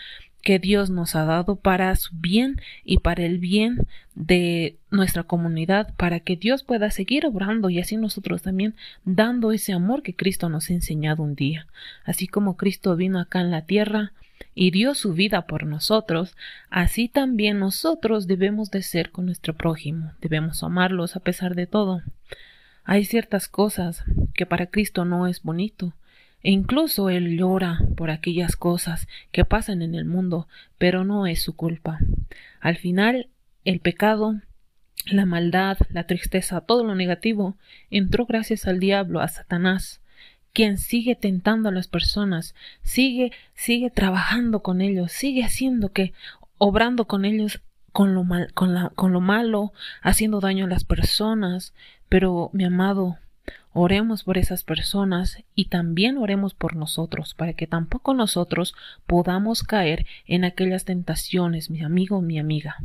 que 0.42 0.58
Dios 0.58 0.90
nos 0.90 1.16
ha 1.16 1.24
dado 1.24 1.56
para 1.56 1.96
su 1.96 2.14
bien 2.14 2.60
y 2.84 2.98
para 2.98 3.24
el 3.24 3.38
bien 3.38 3.86
de 4.14 4.76
nuestra 4.90 5.22
comunidad, 5.22 5.94
para 5.96 6.20
que 6.20 6.36
Dios 6.36 6.62
pueda 6.62 6.90
seguir 6.90 7.24
obrando 7.26 7.70
y 7.70 7.80
así 7.80 7.96
nosotros 7.96 8.42
también 8.42 8.74
dando 9.06 9.52
ese 9.52 9.72
amor 9.72 10.02
que 10.02 10.14
Cristo 10.14 10.50
nos 10.50 10.68
ha 10.68 10.74
enseñado 10.74 11.22
un 11.22 11.34
día. 11.34 11.66
Así 12.04 12.28
como 12.28 12.58
Cristo 12.58 12.94
vino 12.94 13.18
acá 13.18 13.40
en 13.40 13.50
la 13.50 13.62
tierra 13.62 14.12
y 14.54 14.70
dio 14.70 14.94
su 14.94 15.12
vida 15.12 15.46
por 15.46 15.66
nosotros, 15.66 16.36
así 16.70 17.08
también 17.08 17.58
nosotros 17.58 18.26
debemos 18.26 18.70
de 18.70 18.82
ser 18.82 19.10
con 19.10 19.26
nuestro 19.26 19.54
prójimo, 19.54 20.12
debemos 20.20 20.62
amarlos 20.62 21.16
a 21.16 21.20
pesar 21.20 21.54
de 21.54 21.66
todo. 21.66 22.02
Hay 22.84 23.04
ciertas 23.04 23.48
cosas 23.48 24.04
que 24.34 24.46
para 24.46 24.66
Cristo 24.66 25.04
no 25.04 25.26
es 25.26 25.42
bonito, 25.42 25.94
E 26.46 26.50
incluso 26.50 27.08
él 27.08 27.38
llora 27.38 27.80
por 27.96 28.10
aquellas 28.10 28.54
cosas 28.54 29.08
que 29.32 29.46
pasan 29.46 29.80
en 29.80 29.94
el 29.94 30.04
mundo, 30.04 30.46
pero 30.76 31.02
no 31.02 31.26
es 31.26 31.42
su 31.42 31.56
culpa. 31.56 32.00
Al 32.60 32.76
final, 32.76 33.28
el 33.64 33.80
pecado, 33.80 34.34
la 35.06 35.24
maldad, 35.24 35.78
la 35.88 36.06
tristeza, 36.06 36.60
todo 36.60 36.84
lo 36.84 36.94
negativo, 36.94 37.56
entró 37.90 38.26
gracias 38.26 38.66
al 38.66 38.78
diablo, 38.78 39.20
a 39.20 39.28
Satanás, 39.28 40.02
quien 40.54 40.78
sigue 40.78 41.16
tentando 41.16 41.68
a 41.68 41.72
las 41.72 41.88
personas, 41.88 42.54
sigue, 42.82 43.32
sigue 43.54 43.90
trabajando 43.90 44.60
con 44.60 44.80
ellos, 44.80 45.12
sigue 45.12 45.44
haciendo 45.44 45.92
que, 45.92 46.14
obrando 46.56 47.06
con 47.06 47.26
ellos 47.26 47.60
con 47.92 48.14
lo, 48.14 48.24
mal, 48.24 48.52
con, 48.54 49.12
lo 49.12 49.20
malo, 49.20 49.72
haciendo 50.00 50.40
daño 50.40 50.64
a 50.64 50.68
las 50.68 50.84
personas. 50.84 51.74
Pero, 52.08 52.50
mi 52.52 52.64
amado, 52.64 53.18
oremos 53.72 54.22
por 54.22 54.38
esas 54.38 54.62
personas 54.62 55.42
y 55.56 55.66
también 55.66 56.18
oremos 56.18 56.54
por 56.54 56.76
nosotros, 56.76 57.34
para 57.34 57.52
que 57.52 57.66
tampoco 57.66 58.14
nosotros 58.14 58.74
podamos 59.06 59.64
caer 59.64 60.06
en 60.26 60.44
aquellas 60.44 60.84
tentaciones, 60.84 61.68
mi 61.68 61.82
amigo, 61.82 62.22
mi 62.22 62.38
amiga. 62.38 62.76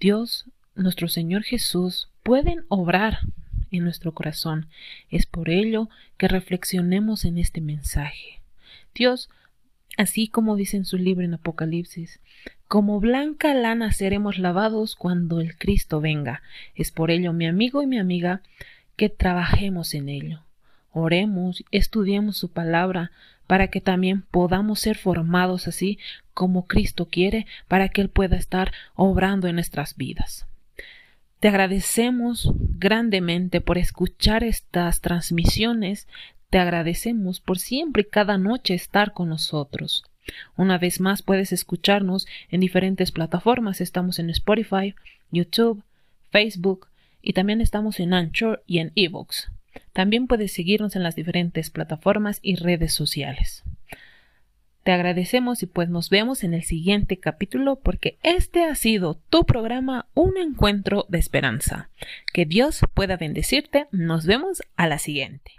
Dios, 0.00 0.46
nuestro 0.74 1.08
Señor 1.08 1.44
Jesús, 1.44 2.08
pueden 2.24 2.64
obrar 2.68 3.20
en 3.70 3.84
nuestro 3.84 4.12
corazón. 4.12 4.68
Es 5.10 5.26
por 5.26 5.50
ello 5.50 5.88
que 6.16 6.28
reflexionemos 6.28 7.24
en 7.24 7.38
este 7.38 7.60
mensaje. 7.60 8.40
Dios, 8.94 9.28
así 9.96 10.28
como 10.28 10.56
dice 10.56 10.76
en 10.76 10.84
su 10.84 10.98
libro 10.98 11.24
en 11.24 11.34
Apocalipsis, 11.34 12.20
como 12.66 13.00
blanca 13.00 13.54
lana 13.54 13.92
seremos 13.92 14.38
lavados 14.38 14.94
cuando 14.94 15.40
el 15.40 15.56
Cristo 15.56 16.00
venga. 16.00 16.42
Es 16.74 16.90
por 16.90 17.10
ello, 17.10 17.32
mi 17.32 17.46
amigo 17.46 17.82
y 17.82 17.86
mi 17.86 17.98
amiga, 17.98 18.42
que 18.96 19.08
trabajemos 19.08 19.94
en 19.94 20.08
ello. 20.08 20.42
Oremos, 20.92 21.64
estudiemos 21.70 22.36
su 22.36 22.50
palabra, 22.50 23.10
para 23.46 23.68
que 23.68 23.80
también 23.80 24.22
podamos 24.30 24.80
ser 24.80 24.98
formados 24.98 25.66
así 25.66 25.98
como 26.34 26.66
Cristo 26.66 27.06
quiere, 27.06 27.46
para 27.66 27.88
que 27.88 28.02
Él 28.02 28.10
pueda 28.10 28.36
estar 28.36 28.72
obrando 28.94 29.48
en 29.48 29.54
nuestras 29.54 29.96
vidas. 29.96 30.46
Te 31.40 31.46
agradecemos 31.46 32.50
grandemente 32.56 33.60
por 33.60 33.78
escuchar 33.78 34.42
estas 34.42 35.00
transmisiones. 35.00 36.08
Te 36.50 36.58
agradecemos 36.58 37.40
por 37.40 37.60
siempre 37.60 38.02
y 38.02 38.10
cada 38.10 38.38
noche 38.38 38.74
estar 38.74 39.12
con 39.12 39.28
nosotros. 39.28 40.02
Una 40.56 40.78
vez 40.78 41.00
más 41.00 41.22
puedes 41.22 41.52
escucharnos 41.52 42.26
en 42.50 42.58
diferentes 42.60 43.12
plataformas. 43.12 43.80
Estamos 43.80 44.18
en 44.18 44.30
Spotify, 44.30 44.96
YouTube, 45.30 45.84
Facebook 46.30 46.88
y 47.22 47.34
también 47.34 47.60
estamos 47.60 48.00
en 48.00 48.14
Anchor 48.14 48.64
y 48.66 48.80
en 48.80 48.90
Evox. 48.96 49.50
También 49.92 50.26
puedes 50.26 50.52
seguirnos 50.52 50.96
en 50.96 51.04
las 51.04 51.14
diferentes 51.14 51.70
plataformas 51.70 52.40
y 52.42 52.56
redes 52.56 52.94
sociales. 52.94 53.62
Te 54.88 54.94
agradecemos 54.94 55.62
y 55.62 55.66
pues 55.66 55.90
nos 55.90 56.08
vemos 56.08 56.42
en 56.44 56.54
el 56.54 56.62
siguiente 56.62 57.20
capítulo 57.20 57.76
porque 57.76 58.18
este 58.22 58.64
ha 58.64 58.74
sido 58.74 59.20
tu 59.28 59.44
programa 59.44 60.08
Un 60.14 60.38
encuentro 60.38 61.04
de 61.10 61.18
esperanza. 61.18 61.90
Que 62.32 62.46
Dios 62.46 62.80
pueda 62.94 63.18
bendecirte. 63.18 63.88
Nos 63.92 64.24
vemos 64.24 64.62
a 64.76 64.86
la 64.86 64.98
siguiente. 64.98 65.58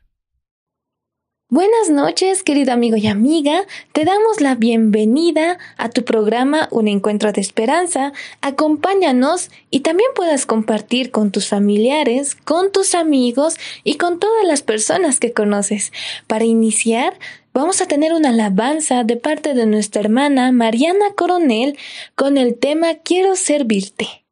Buenas 1.51 1.89
noches, 1.89 2.43
querido 2.43 2.73
amigo 2.73 2.95
y 2.95 3.07
amiga. 3.07 3.65
Te 3.91 4.05
damos 4.05 4.39
la 4.39 4.53
bienvenida 4.53 5.57
a 5.77 5.89
tu 5.89 6.05
programa 6.05 6.67
Un 6.69 6.87
Encuentro 6.87 7.31
de 7.31 7.41
Esperanza. 7.41 8.13
Acompáñanos 8.41 9.49
y 9.71 9.79
también 9.79 10.11
puedas 10.13 10.45
compartir 10.45 11.09
con 11.09 11.31
tus 11.31 11.47
familiares, 11.47 12.35
con 12.35 12.71
tus 12.71 12.93
amigos 12.93 13.55
y 13.83 13.95
con 13.95 14.19
todas 14.19 14.45
las 14.45 14.61
personas 14.61 15.19
que 15.19 15.33
conoces. 15.33 15.91
Para 16.27 16.45
iniciar, 16.45 17.17
vamos 17.53 17.81
a 17.81 17.87
tener 17.87 18.13
una 18.13 18.29
alabanza 18.29 19.03
de 19.03 19.17
parte 19.17 19.53
de 19.53 19.65
nuestra 19.65 20.01
hermana 20.01 20.51
Mariana 20.51 21.13
Coronel 21.15 21.77
con 22.15 22.37
el 22.37 22.57
tema 22.57 22.95
Quiero 23.03 23.35
servirte. 23.35 24.25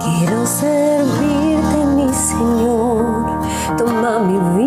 Quiero 0.00 0.46
servirte, 0.46 1.86
mi 1.96 2.12
Señor, 2.12 3.40
toma 3.78 4.18
mi 4.18 4.38
vida, 4.38 4.63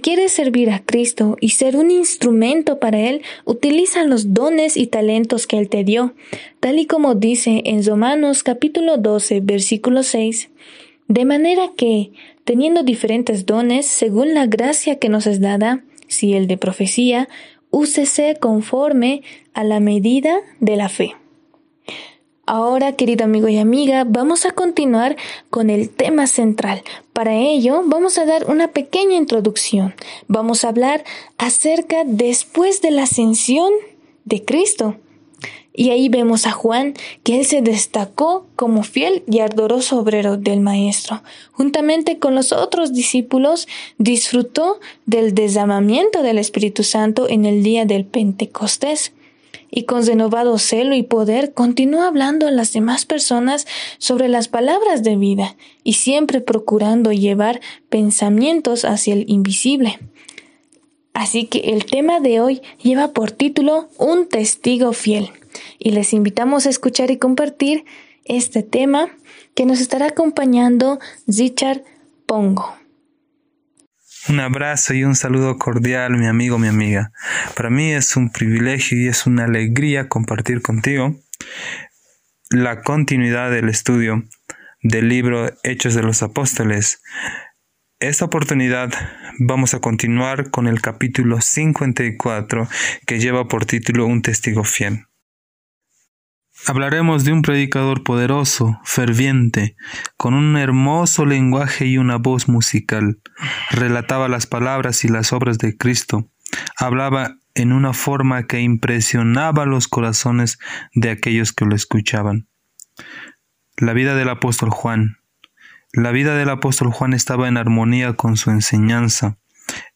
Si 0.00 0.02
quieres 0.02 0.32
servir 0.32 0.70
a 0.70 0.82
Cristo 0.82 1.36
y 1.42 1.50
ser 1.50 1.76
un 1.76 1.90
instrumento 1.90 2.78
para 2.78 3.00
Él, 3.00 3.20
utiliza 3.44 4.02
los 4.04 4.32
dones 4.32 4.78
y 4.78 4.86
talentos 4.86 5.46
que 5.46 5.58
Él 5.58 5.68
te 5.68 5.84
dio, 5.84 6.14
tal 6.58 6.78
y 6.78 6.86
como 6.86 7.14
dice 7.14 7.60
en 7.66 7.84
Romanos 7.84 8.42
capítulo 8.42 8.96
12, 8.96 9.40
versículo 9.40 10.02
6. 10.02 10.48
De 11.08 11.26
manera 11.26 11.72
que, 11.76 12.12
teniendo 12.44 12.82
diferentes 12.82 13.44
dones 13.44 13.84
según 13.84 14.32
la 14.32 14.46
gracia 14.46 14.98
que 14.98 15.10
nos 15.10 15.26
es 15.26 15.38
dada, 15.38 15.84
si 16.06 16.32
el 16.32 16.46
de 16.46 16.56
profecía, 16.56 17.28
úsese 17.68 18.36
conforme 18.40 19.20
a 19.52 19.64
la 19.64 19.80
medida 19.80 20.38
de 20.60 20.76
la 20.76 20.88
fe. 20.88 21.19
Ahora, 22.52 22.96
querido 22.96 23.24
amigo 23.24 23.46
y 23.46 23.58
amiga, 23.58 24.02
vamos 24.04 24.44
a 24.44 24.50
continuar 24.50 25.16
con 25.50 25.70
el 25.70 25.88
tema 25.88 26.26
central. 26.26 26.82
Para 27.12 27.36
ello, 27.36 27.84
vamos 27.86 28.18
a 28.18 28.26
dar 28.26 28.50
una 28.50 28.72
pequeña 28.72 29.16
introducción. 29.16 29.94
Vamos 30.26 30.64
a 30.64 30.70
hablar 30.70 31.04
acerca 31.38 32.02
después 32.04 32.82
de 32.82 32.90
la 32.90 33.04
ascensión 33.04 33.70
de 34.24 34.44
Cristo. 34.44 34.96
Y 35.72 35.90
ahí 35.90 36.08
vemos 36.08 36.44
a 36.44 36.50
Juan 36.50 36.94
que 37.22 37.38
él 37.38 37.46
se 37.46 37.62
destacó 37.62 38.48
como 38.56 38.82
fiel 38.82 39.22
y 39.30 39.38
ardoroso 39.38 40.00
obrero 40.00 40.36
del 40.36 40.58
Maestro. 40.58 41.22
Juntamente 41.52 42.18
con 42.18 42.34
los 42.34 42.50
otros 42.50 42.92
discípulos, 42.92 43.68
disfrutó 43.98 44.80
del 45.06 45.36
desamamiento 45.36 46.24
del 46.24 46.38
Espíritu 46.38 46.82
Santo 46.82 47.28
en 47.28 47.44
el 47.44 47.62
día 47.62 47.84
del 47.84 48.06
Pentecostés 48.06 49.12
y 49.70 49.84
con 49.84 50.04
renovado 50.04 50.58
celo 50.58 50.94
y 50.94 51.02
poder 51.02 51.52
continúa 51.54 52.08
hablando 52.08 52.46
a 52.46 52.50
las 52.50 52.72
demás 52.72 53.06
personas 53.06 53.66
sobre 53.98 54.28
las 54.28 54.48
palabras 54.48 55.02
de 55.02 55.16
vida 55.16 55.56
y 55.84 55.94
siempre 55.94 56.40
procurando 56.40 57.12
llevar 57.12 57.60
pensamientos 57.88 58.84
hacia 58.84 59.14
el 59.14 59.24
invisible. 59.28 59.98
Así 61.12 61.46
que 61.46 61.58
el 61.72 61.84
tema 61.84 62.20
de 62.20 62.40
hoy 62.40 62.62
lleva 62.82 63.08
por 63.08 63.30
título 63.30 63.88
Un 63.98 64.26
testigo 64.28 64.92
fiel 64.92 65.30
y 65.78 65.90
les 65.90 66.12
invitamos 66.12 66.66
a 66.66 66.70
escuchar 66.70 67.10
y 67.10 67.18
compartir 67.18 67.84
este 68.24 68.62
tema 68.62 69.10
que 69.54 69.66
nos 69.66 69.80
estará 69.80 70.06
acompañando 70.06 70.98
Richard 71.26 71.82
Pongo. 72.26 72.79
Un 74.28 74.38
abrazo 74.38 74.92
y 74.92 75.04
un 75.04 75.14
saludo 75.14 75.56
cordial, 75.56 76.16
mi 76.16 76.26
amigo, 76.26 76.58
mi 76.58 76.68
amiga. 76.68 77.10
Para 77.56 77.70
mí 77.70 77.92
es 77.92 78.16
un 78.16 78.30
privilegio 78.30 78.98
y 78.98 79.08
es 79.08 79.26
una 79.26 79.44
alegría 79.44 80.08
compartir 80.08 80.60
contigo 80.60 81.16
la 82.50 82.82
continuidad 82.82 83.50
del 83.50 83.68
estudio 83.70 84.24
del 84.82 85.08
libro 85.08 85.50
Hechos 85.62 85.94
de 85.94 86.02
los 86.02 86.22
Apóstoles. 86.22 87.02
Esta 87.98 88.26
oportunidad 88.26 88.92
vamos 89.38 89.72
a 89.72 89.80
continuar 89.80 90.50
con 90.50 90.66
el 90.66 90.82
capítulo 90.82 91.40
54 91.40 92.68
que 93.06 93.20
lleva 93.20 93.48
por 93.48 93.64
título 93.64 94.04
Un 94.04 94.20
testigo 94.20 94.64
fiel. 94.64 95.06
Hablaremos 96.66 97.24
de 97.24 97.32
un 97.32 97.42
predicador 97.42 98.04
poderoso, 98.04 98.78
ferviente, 98.84 99.76
con 100.16 100.34
un 100.34 100.56
hermoso 100.56 101.24
lenguaje 101.24 101.86
y 101.86 101.96
una 101.96 102.16
voz 102.16 102.48
musical. 102.48 103.20
Relataba 103.70 104.28
las 104.28 104.46
palabras 104.46 105.04
y 105.04 105.08
las 105.08 105.32
obras 105.32 105.58
de 105.58 105.76
Cristo. 105.76 106.28
Hablaba 106.76 107.36
en 107.54 107.72
una 107.72 107.92
forma 107.92 108.46
que 108.46 108.60
impresionaba 108.60 109.64
los 109.64 109.88
corazones 109.88 110.58
de 110.94 111.10
aquellos 111.10 111.52
que 111.52 111.64
lo 111.64 111.74
escuchaban. 111.74 112.46
La 113.76 113.94
vida 113.94 114.14
del 114.14 114.28
apóstol 114.28 114.70
Juan. 114.70 115.16
La 115.92 116.12
vida 116.12 116.36
del 116.36 116.50
apóstol 116.50 116.92
Juan 116.92 117.14
estaba 117.14 117.48
en 117.48 117.56
armonía 117.56 118.12
con 118.12 118.36
su 118.36 118.50
enseñanza. 118.50 119.39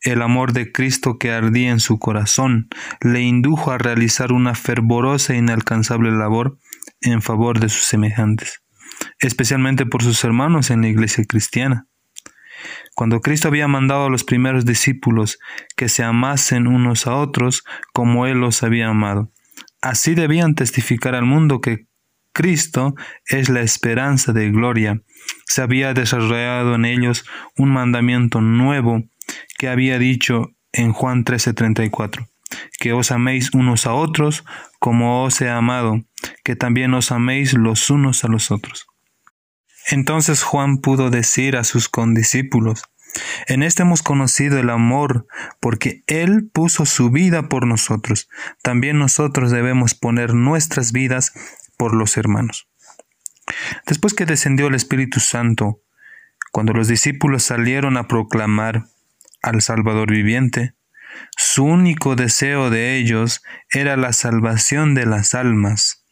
El 0.01 0.23
amor 0.23 0.53
de 0.53 0.71
Cristo 0.73 1.19
que 1.19 1.33
ardía 1.33 1.71
en 1.71 1.81
su 1.81 1.99
corazón 1.99 2.69
le 3.01 3.23
indujo 3.23 3.71
a 3.71 3.79
realizar 3.79 4.33
una 4.33 4.55
fervorosa 4.55 5.35
e 5.35 5.39
inalcanzable 5.39 6.11
labor 6.11 6.59
en 7.01 7.23
favor 7.23 7.61
de 7.61 7.69
sus 7.69 7.85
semejantes, 7.85 8.63
especialmente 9.19 9.87
por 9.87 10.03
sus 10.03 10.23
hermanos 10.25 10.71
en 10.71 10.83
la 10.83 10.89
iglesia 10.89 11.25
cristiana. 11.25 11.87
Cuando 12.95 13.21
Cristo 13.21 13.49
había 13.49 13.67
mandado 13.67 14.07
a 14.07 14.11
los 14.11 14.25
primeros 14.25 14.65
discípulos 14.65 15.39
que 15.77 15.89
se 15.89 16.05
amasen 16.05 16.67
unos 16.67 17.07
a 17.07 17.17
otros 17.17 17.65
como 17.93 18.27
Él 18.27 18.39
los 18.39 18.63
había 18.63 18.89
amado, 18.89 19.33
así 19.83 20.15
debían 20.15 20.55
testificar 20.55 21.15
al 21.15 21.25
mundo 21.25 21.61
que 21.61 21.87
Cristo 22.33 22.95
es 23.27 23.49
la 23.49 23.63
esperanza 23.63 24.33
de 24.33 24.51
gloria. 24.51 25.01
Se 25.47 25.63
había 25.63 25.95
desarrollado 25.95 26.75
en 26.75 26.85
ellos 26.85 27.25
un 27.57 27.71
mandamiento 27.71 28.41
nuevo 28.41 29.05
había 29.67 29.99
dicho 29.99 30.53
en 30.73 30.93
Juan 30.93 31.25
13:34, 31.25 32.29
que 32.79 32.93
os 32.93 33.11
améis 33.11 33.53
unos 33.55 33.87
a 33.87 33.95
otros 33.95 34.45
como 34.79 35.25
os 35.25 35.41
he 35.41 35.49
amado, 35.49 36.01
que 36.45 36.57
también 36.57 36.95
os 36.95 37.13
améis 37.13 37.55
los 37.55 37.91
unos 37.91 38.25
a 38.25 38.29
los 38.29 38.51
otros. 38.51 38.87
Entonces 39.91 40.43
Juan 40.43 40.79
pudo 40.79 41.11
decir 41.11 41.57
a 41.57 41.65
sus 41.65 41.89
condiscípulos, 41.89 42.85
en 43.47 43.63
este 43.63 43.83
hemos 43.83 44.03
conocido 44.03 44.59
el 44.59 44.71
amor, 44.71 45.27
porque 45.61 46.03
Él 46.07 46.51
puso 46.53 46.85
su 46.85 47.11
vida 47.11 47.49
por 47.49 47.67
nosotros. 47.67 48.29
También 48.63 48.99
nosotros 48.99 49.51
debemos 49.51 49.95
poner 49.95 50.35
nuestras 50.35 50.93
vidas 50.93 51.33
por 51.77 51.95
los 51.95 52.17
hermanos. 52.17 52.69
Después 53.87 54.15
que 54.15 54.27
descendió 54.27 54.67
el 54.67 54.75
Espíritu 54.75 55.21
Santo, 55.21 55.81
cuando 56.51 56.73
los 56.73 56.89
discípulos 56.89 57.43
salieron 57.43 57.97
a 57.97 58.09
proclamar 58.09 58.87
al 59.45 59.63
Salvador 59.63 60.11
viviente, 60.11 60.75
su 61.37 61.65
único 61.65 62.17
deseo 62.17 62.71
de 62.71 62.97
ellos 62.97 63.43
era 63.71 63.97
la 63.97 64.13
salvación 64.13 64.95
de 64.95 65.07
las 65.07 65.35
almas. 65.35 66.05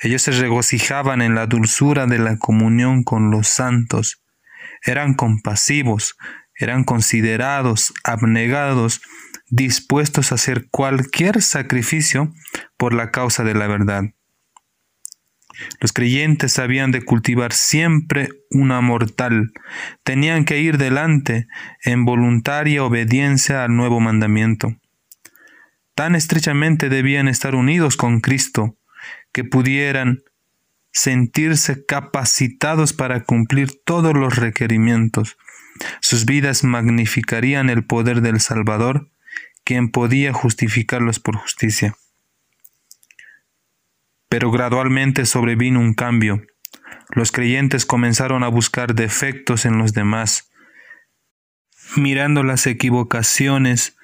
Ellos 0.00 0.22
se 0.22 0.32
regocijaban 0.32 1.22
en 1.22 1.34
la 1.34 1.46
dulzura 1.46 2.06
de 2.06 2.18
la 2.18 2.38
comunión 2.38 3.04
con 3.04 3.30
los 3.30 3.48
santos, 3.48 4.22
eran 4.82 5.14
compasivos, 5.14 6.16
eran 6.58 6.84
considerados, 6.84 7.92
abnegados, 8.02 9.00
dispuestos 9.48 10.32
a 10.32 10.36
hacer 10.36 10.68
cualquier 10.70 11.42
sacrificio 11.42 12.32
por 12.76 12.94
la 12.94 13.10
causa 13.10 13.44
de 13.44 13.54
la 13.54 13.66
verdad. 13.66 14.04
Los 15.80 15.92
creyentes 15.92 16.58
habían 16.58 16.90
de 16.90 17.02
cultivar 17.02 17.52
siempre 17.52 18.28
una 18.50 18.80
mortal, 18.80 19.52
tenían 20.02 20.44
que 20.44 20.60
ir 20.60 20.78
delante 20.78 21.46
en 21.84 22.04
voluntaria 22.04 22.84
obediencia 22.84 23.64
al 23.64 23.76
nuevo 23.76 24.00
mandamiento. 24.00 24.76
Tan 25.94 26.14
estrechamente 26.14 26.88
debían 26.88 27.28
estar 27.28 27.54
unidos 27.54 27.96
con 27.96 28.20
Cristo 28.20 28.76
que 29.32 29.44
pudieran 29.44 30.22
sentirse 30.92 31.84
capacitados 31.84 32.92
para 32.92 33.24
cumplir 33.24 33.80
todos 33.84 34.14
los 34.14 34.36
requerimientos. 34.36 35.36
Sus 36.00 36.24
vidas 36.24 36.62
magnificarían 36.62 37.68
el 37.68 37.84
poder 37.84 38.20
del 38.20 38.40
Salvador, 38.40 39.10
quien 39.64 39.90
podía 39.90 40.32
justificarlos 40.32 41.18
por 41.18 41.36
justicia. 41.36 41.96
Pero 44.34 44.50
gradualmente 44.50 45.26
sobrevino 45.26 45.78
un 45.78 45.94
cambio. 45.94 46.42
Los 47.10 47.30
creyentes 47.30 47.86
comenzaron 47.86 48.42
a 48.42 48.48
buscar 48.48 48.96
defectos 48.96 49.64
en 49.64 49.78
los 49.78 49.92
demás, 49.92 50.50
mirando 51.94 52.42
las 52.42 52.66
equivocaciones 52.66 53.96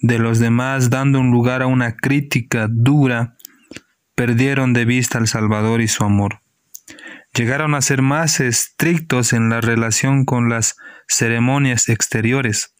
de 0.00 0.18
los 0.18 0.40
demás, 0.40 0.90
dando 0.90 1.20
un 1.20 1.30
lugar 1.30 1.62
a 1.62 1.68
una 1.68 1.94
crítica 1.94 2.66
dura, 2.68 3.36
perdieron 4.16 4.72
de 4.72 4.84
vista 4.84 5.18
al 5.18 5.28
Salvador 5.28 5.80
y 5.80 5.86
su 5.86 6.02
amor. 6.02 6.42
Llegaron 7.32 7.76
a 7.76 7.82
ser 7.82 8.02
más 8.02 8.40
estrictos 8.40 9.32
en 9.32 9.48
la 9.48 9.60
relación 9.60 10.24
con 10.24 10.48
las 10.48 10.74
ceremonias 11.06 11.88
exteriores, 11.88 12.74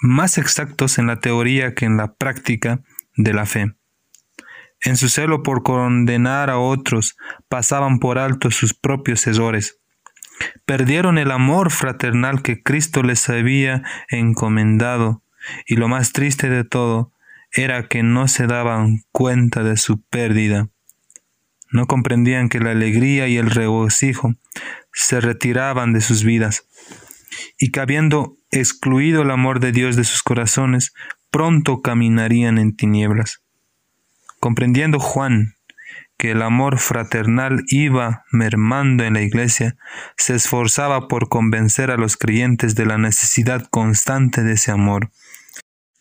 más 0.00 0.38
exactos 0.38 0.96
en 0.96 1.06
la 1.06 1.20
teoría 1.20 1.74
que 1.74 1.84
en 1.84 1.98
la 1.98 2.14
práctica 2.14 2.80
de 3.14 3.34
la 3.34 3.44
fe. 3.44 3.74
En 4.84 4.96
su 4.96 5.08
celo 5.08 5.42
por 5.42 5.62
condenar 5.62 6.50
a 6.50 6.58
otros, 6.58 7.16
pasaban 7.48 7.98
por 7.98 8.18
alto 8.18 8.50
sus 8.50 8.74
propios 8.74 9.26
errores. 9.26 9.78
Perdieron 10.64 11.18
el 11.18 11.30
amor 11.30 11.70
fraternal 11.70 12.42
que 12.42 12.62
Cristo 12.62 13.02
les 13.02 13.28
había 13.28 13.82
encomendado, 14.08 15.22
y 15.66 15.76
lo 15.76 15.88
más 15.88 16.12
triste 16.12 16.48
de 16.48 16.64
todo 16.64 17.12
era 17.52 17.86
que 17.86 18.02
no 18.02 18.26
se 18.28 18.46
daban 18.46 19.02
cuenta 19.12 19.62
de 19.62 19.76
su 19.76 20.02
pérdida. 20.02 20.68
No 21.70 21.86
comprendían 21.86 22.48
que 22.48 22.60
la 22.60 22.72
alegría 22.72 23.28
y 23.28 23.36
el 23.36 23.50
regocijo 23.50 24.34
se 24.92 25.20
retiraban 25.20 25.92
de 25.92 26.00
sus 26.00 26.24
vidas, 26.24 26.66
y 27.58 27.70
que 27.70 27.80
habiendo 27.80 28.36
excluido 28.50 29.22
el 29.22 29.30
amor 29.30 29.60
de 29.60 29.72
Dios 29.72 29.96
de 29.96 30.04
sus 30.04 30.22
corazones, 30.22 30.92
pronto 31.30 31.82
caminarían 31.82 32.58
en 32.58 32.74
tinieblas. 32.74 33.41
Comprendiendo 34.42 34.98
Juan 34.98 35.54
que 36.18 36.32
el 36.32 36.42
amor 36.42 36.80
fraternal 36.80 37.62
iba 37.68 38.24
mermando 38.32 39.04
en 39.04 39.14
la 39.14 39.22
iglesia, 39.22 39.76
se 40.16 40.34
esforzaba 40.34 41.06
por 41.06 41.28
convencer 41.28 41.92
a 41.92 41.96
los 41.96 42.16
creyentes 42.16 42.74
de 42.74 42.84
la 42.84 42.98
necesidad 42.98 43.68
constante 43.70 44.42
de 44.42 44.54
ese 44.54 44.72
amor. 44.72 45.12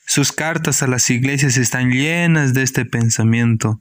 Sus 0.08 0.32
cartas 0.32 0.82
a 0.82 0.88
las 0.88 1.08
iglesias 1.12 1.56
están 1.56 1.92
llenas 1.92 2.56
de 2.56 2.64
este 2.64 2.84
pensamiento. 2.84 3.80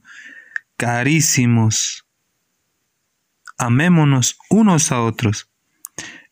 Carísimos, 0.77 2.05
amémonos 3.57 4.37
unos 4.51 4.91
a 4.91 5.01
otros. 5.01 5.49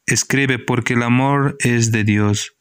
Escribe 0.05 0.59
porque 0.59 0.93
el 0.93 1.01
amor 1.01 1.57
es 1.61 1.91
de 1.91 2.03
Dios. 2.03 2.55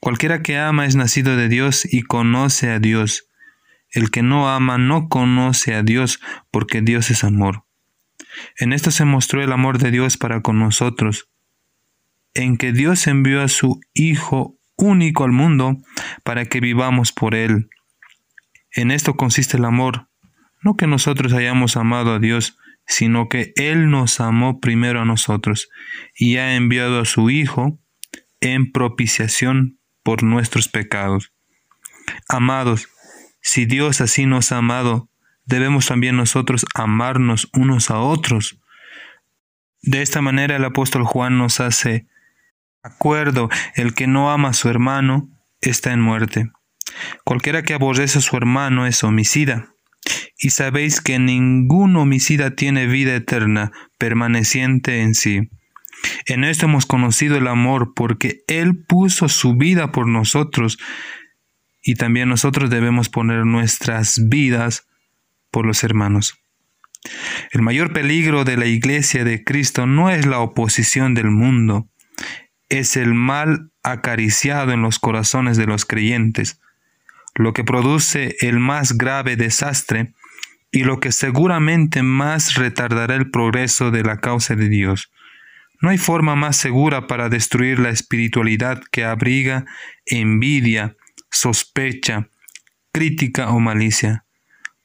Cualquiera 0.00 0.42
que 0.42 0.58
ama 0.58 0.84
es 0.84 0.96
nacido 0.96 1.36
de 1.36 1.48
Dios 1.48 1.84
y 1.84 2.02
conoce 2.02 2.72
a 2.72 2.80
Dios. 2.80 3.28
El 3.92 4.10
que 4.10 4.22
no 4.22 4.48
ama 4.48 4.78
no 4.78 5.08
conoce 5.08 5.74
a 5.74 5.82
Dios 5.82 6.20
porque 6.50 6.80
Dios 6.80 7.10
es 7.10 7.24
amor. 7.24 7.64
En 8.56 8.72
esto 8.72 8.90
se 8.90 9.04
mostró 9.04 9.42
el 9.42 9.52
amor 9.52 9.78
de 9.78 9.90
Dios 9.90 10.16
para 10.16 10.40
con 10.40 10.58
nosotros, 10.58 11.28
en 12.34 12.56
que 12.56 12.72
Dios 12.72 13.06
envió 13.06 13.42
a 13.42 13.48
su 13.48 13.80
Hijo 13.92 14.58
único 14.76 15.24
al 15.24 15.32
mundo 15.32 15.76
para 16.24 16.46
que 16.46 16.60
vivamos 16.60 17.12
por 17.12 17.34
Él. 17.34 17.68
En 18.72 18.90
esto 18.90 19.16
consiste 19.16 19.58
el 19.58 19.66
amor, 19.66 20.08
no 20.62 20.76
que 20.76 20.86
nosotros 20.86 21.34
hayamos 21.34 21.76
amado 21.76 22.14
a 22.14 22.18
Dios, 22.18 22.56
sino 22.86 23.28
que 23.28 23.52
Él 23.56 23.90
nos 23.90 24.20
amó 24.20 24.60
primero 24.60 25.02
a 25.02 25.04
nosotros 25.04 25.68
y 26.16 26.38
ha 26.38 26.56
enviado 26.56 27.00
a 27.00 27.04
su 27.04 27.30
Hijo 27.30 27.78
en 28.40 28.72
propiciación 28.72 29.78
por 30.02 30.22
nuestros 30.22 30.68
pecados. 30.68 31.32
Amados, 32.28 32.88
si 33.42 33.66
Dios 33.66 34.00
así 34.00 34.24
nos 34.24 34.52
ha 34.52 34.58
amado, 34.58 35.10
debemos 35.44 35.86
también 35.86 36.16
nosotros 36.16 36.64
amarnos 36.74 37.48
unos 37.52 37.90
a 37.90 37.98
otros. 37.98 38.58
De 39.82 40.00
esta 40.00 40.22
manera 40.22 40.56
el 40.56 40.64
apóstol 40.64 41.04
Juan 41.04 41.38
nos 41.38 41.60
hace 41.60 42.06
acuerdo, 42.82 43.50
el 43.74 43.94
que 43.94 44.06
no 44.06 44.30
ama 44.30 44.50
a 44.50 44.54
su 44.54 44.68
hermano 44.68 45.28
está 45.60 45.92
en 45.92 46.00
muerte. 46.00 46.50
Cualquiera 47.24 47.62
que 47.62 47.74
aborrece 47.74 48.18
a 48.18 48.22
su 48.22 48.36
hermano 48.36 48.86
es 48.86 49.02
homicida. 49.04 49.68
Y 50.38 50.50
sabéis 50.50 51.00
que 51.00 51.18
ningún 51.18 51.96
homicida 51.96 52.56
tiene 52.56 52.86
vida 52.86 53.14
eterna 53.14 53.70
permaneciente 53.98 55.02
en 55.02 55.14
sí. 55.14 55.50
En 56.26 56.42
esto 56.42 56.66
hemos 56.66 56.86
conocido 56.86 57.36
el 57.36 57.46
amor 57.46 57.92
porque 57.94 58.42
Él 58.48 58.84
puso 58.84 59.28
su 59.28 59.54
vida 59.54 59.92
por 59.92 60.08
nosotros 60.08 60.78
y 61.82 61.94
también 61.94 62.28
nosotros 62.28 62.70
debemos 62.70 63.08
poner 63.08 63.44
nuestras 63.44 64.28
vidas 64.28 64.86
por 65.50 65.66
los 65.66 65.84
hermanos. 65.84 66.38
El 67.50 67.62
mayor 67.62 67.92
peligro 67.92 68.44
de 68.44 68.56
la 68.56 68.66
iglesia 68.66 69.24
de 69.24 69.42
Cristo 69.42 69.86
no 69.86 70.10
es 70.10 70.24
la 70.24 70.38
oposición 70.38 71.14
del 71.14 71.30
mundo, 71.30 71.88
es 72.68 72.96
el 72.96 73.14
mal 73.14 73.70
acariciado 73.82 74.72
en 74.72 74.82
los 74.82 74.98
corazones 74.98 75.56
de 75.56 75.66
los 75.66 75.84
creyentes, 75.84 76.60
lo 77.34 77.52
que 77.52 77.64
produce 77.64 78.36
el 78.40 78.60
más 78.60 78.96
grave 78.96 79.36
desastre 79.36 80.14
y 80.70 80.84
lo 80.84 81.00
que 81.00 81.12
seguramente 81.12 82.02
más 82.02 82.54
retardará 82.54 83.14
el 83.14 83.30
progreso 83.30 83.90
de 83.90 84.04
la 84.04 84.20
causa 84.20 84.54
de 84.54 84.68
Dios. 84.68 85.12
No 85.80 85.90
hay 85.90 85.98
forma 85.98 86.36
más 86.36 86.56
segura 86.56 87.08
para 87.08 87.28
destruir 87.28 87.80
la 87.80 87.90
espiritualidad 87.90 88.82
que 88.92 89.04
abriga 89.04 89.66
envidia, 90.06 90.96
sospecha, 91.32 92.28
crítica 92.92 93.50
o 93.50 93.58
malicia. 93.58 94.24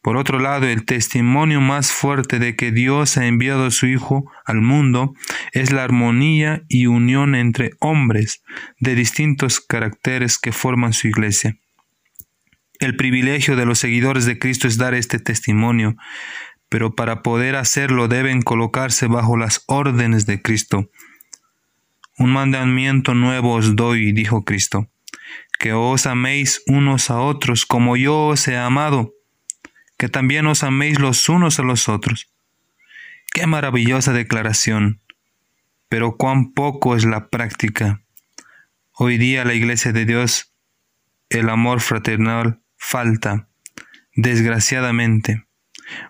Por 0.01 0.15
otro 0.15 0.39
lado, 0.39 0.67
el 0.67 0.85
testimonio 0.85 1.59
más 1.59 1.91
fuerte 1.91 2.39
de 2.39 2.55
que 2.55 2.71
Dios 2.71 3.17
ha 3.17 3.25
enviado 3.25 3.65
a 3.65 3.71
su 3.71 3.87
Hijo 3.87 4.31
al 4.45 4.61
mundo 4.61 5.13
es 5.51 5.71
la 5.71 5.83
armonía 5.83 6.63
y 6.69 6.87
unión 6.87 7.35
entre 7.35 7.71
hombres 7.79 8.41
de 8.79 8.95
distintos 8.95 9.59
caracteres 9.59 10.39
que 10.39 10.53
forman 10.53 10.93
su 10.93 11.07
iglesia. 11.09 11.57
El 12.79 12.95
privilegio 12.95 13.57
de 13.57 13.65
los 13.65 13.79
seguidores 13.79 14.25
de 14.25 14.39
Cristo 14.39 14.67
es 14.67 14.77
dar 14.77 14.93
este 14.93 15.19
testimonio, 15.19 15.97
pero 16.69 16.95
para 16.95 17.21
poder 17.21 17.55
hacerlo 17.55 18.07
deben 18.07 18.41
colocarse 18.41 19.07
bajo 19.07 19.35
las 19.35 19.63
órdenes 19.67 20.25
de 20.25 20.41
Cristo. 20.41 20.89
Un 22.17 22.31
mandamiento 22.31 23.13
nuevo 23.13 23.55
os 23.55 23.75
doy, 23.75 24.13
dijo 24.13 24.45
Cristo 24.45 24.89
que 25.59 25.73
os 25.73 26.05
améis 26.05 26.63
unos 26.67 27.09
a 27.09 27.19
otros 27.19 27.65
como 27.65 27.97
yo 27.97 28.27
os 28.27 28.47
he 28.47 28.57
amado, 28.57 29.13
que 29.97 30.09
también 30.09 30.45
os 30.47 30.63
améis 30.63 30.99
los 30.99 31.27
unos 31.29 31.59
a 31.59 31.63
los 31.63 31.89
otros. 31.89 32.29
Qué 33.33 33.47
maravillosa 33.47 34.13
declaración, 34.13 35.01
pero 35.89 36.17
cuán 36.17 36.53
poco 36.53 36.95
es 36.95 37.05
la 37.05 37.29
práctica. 37.29 38.01
Hoy 38.91 39.17
día 39.17 39.45
la 39.45 39.53
Iglesia 39.53 39.91
de 39.91 40.05
Dios, 40.05 40.53
el 41.29 41.49
amor 41.49 41.81
fraternal 41.81 42.61
falta, 42.77 43.47
desgraciadamente. 44.15 45.45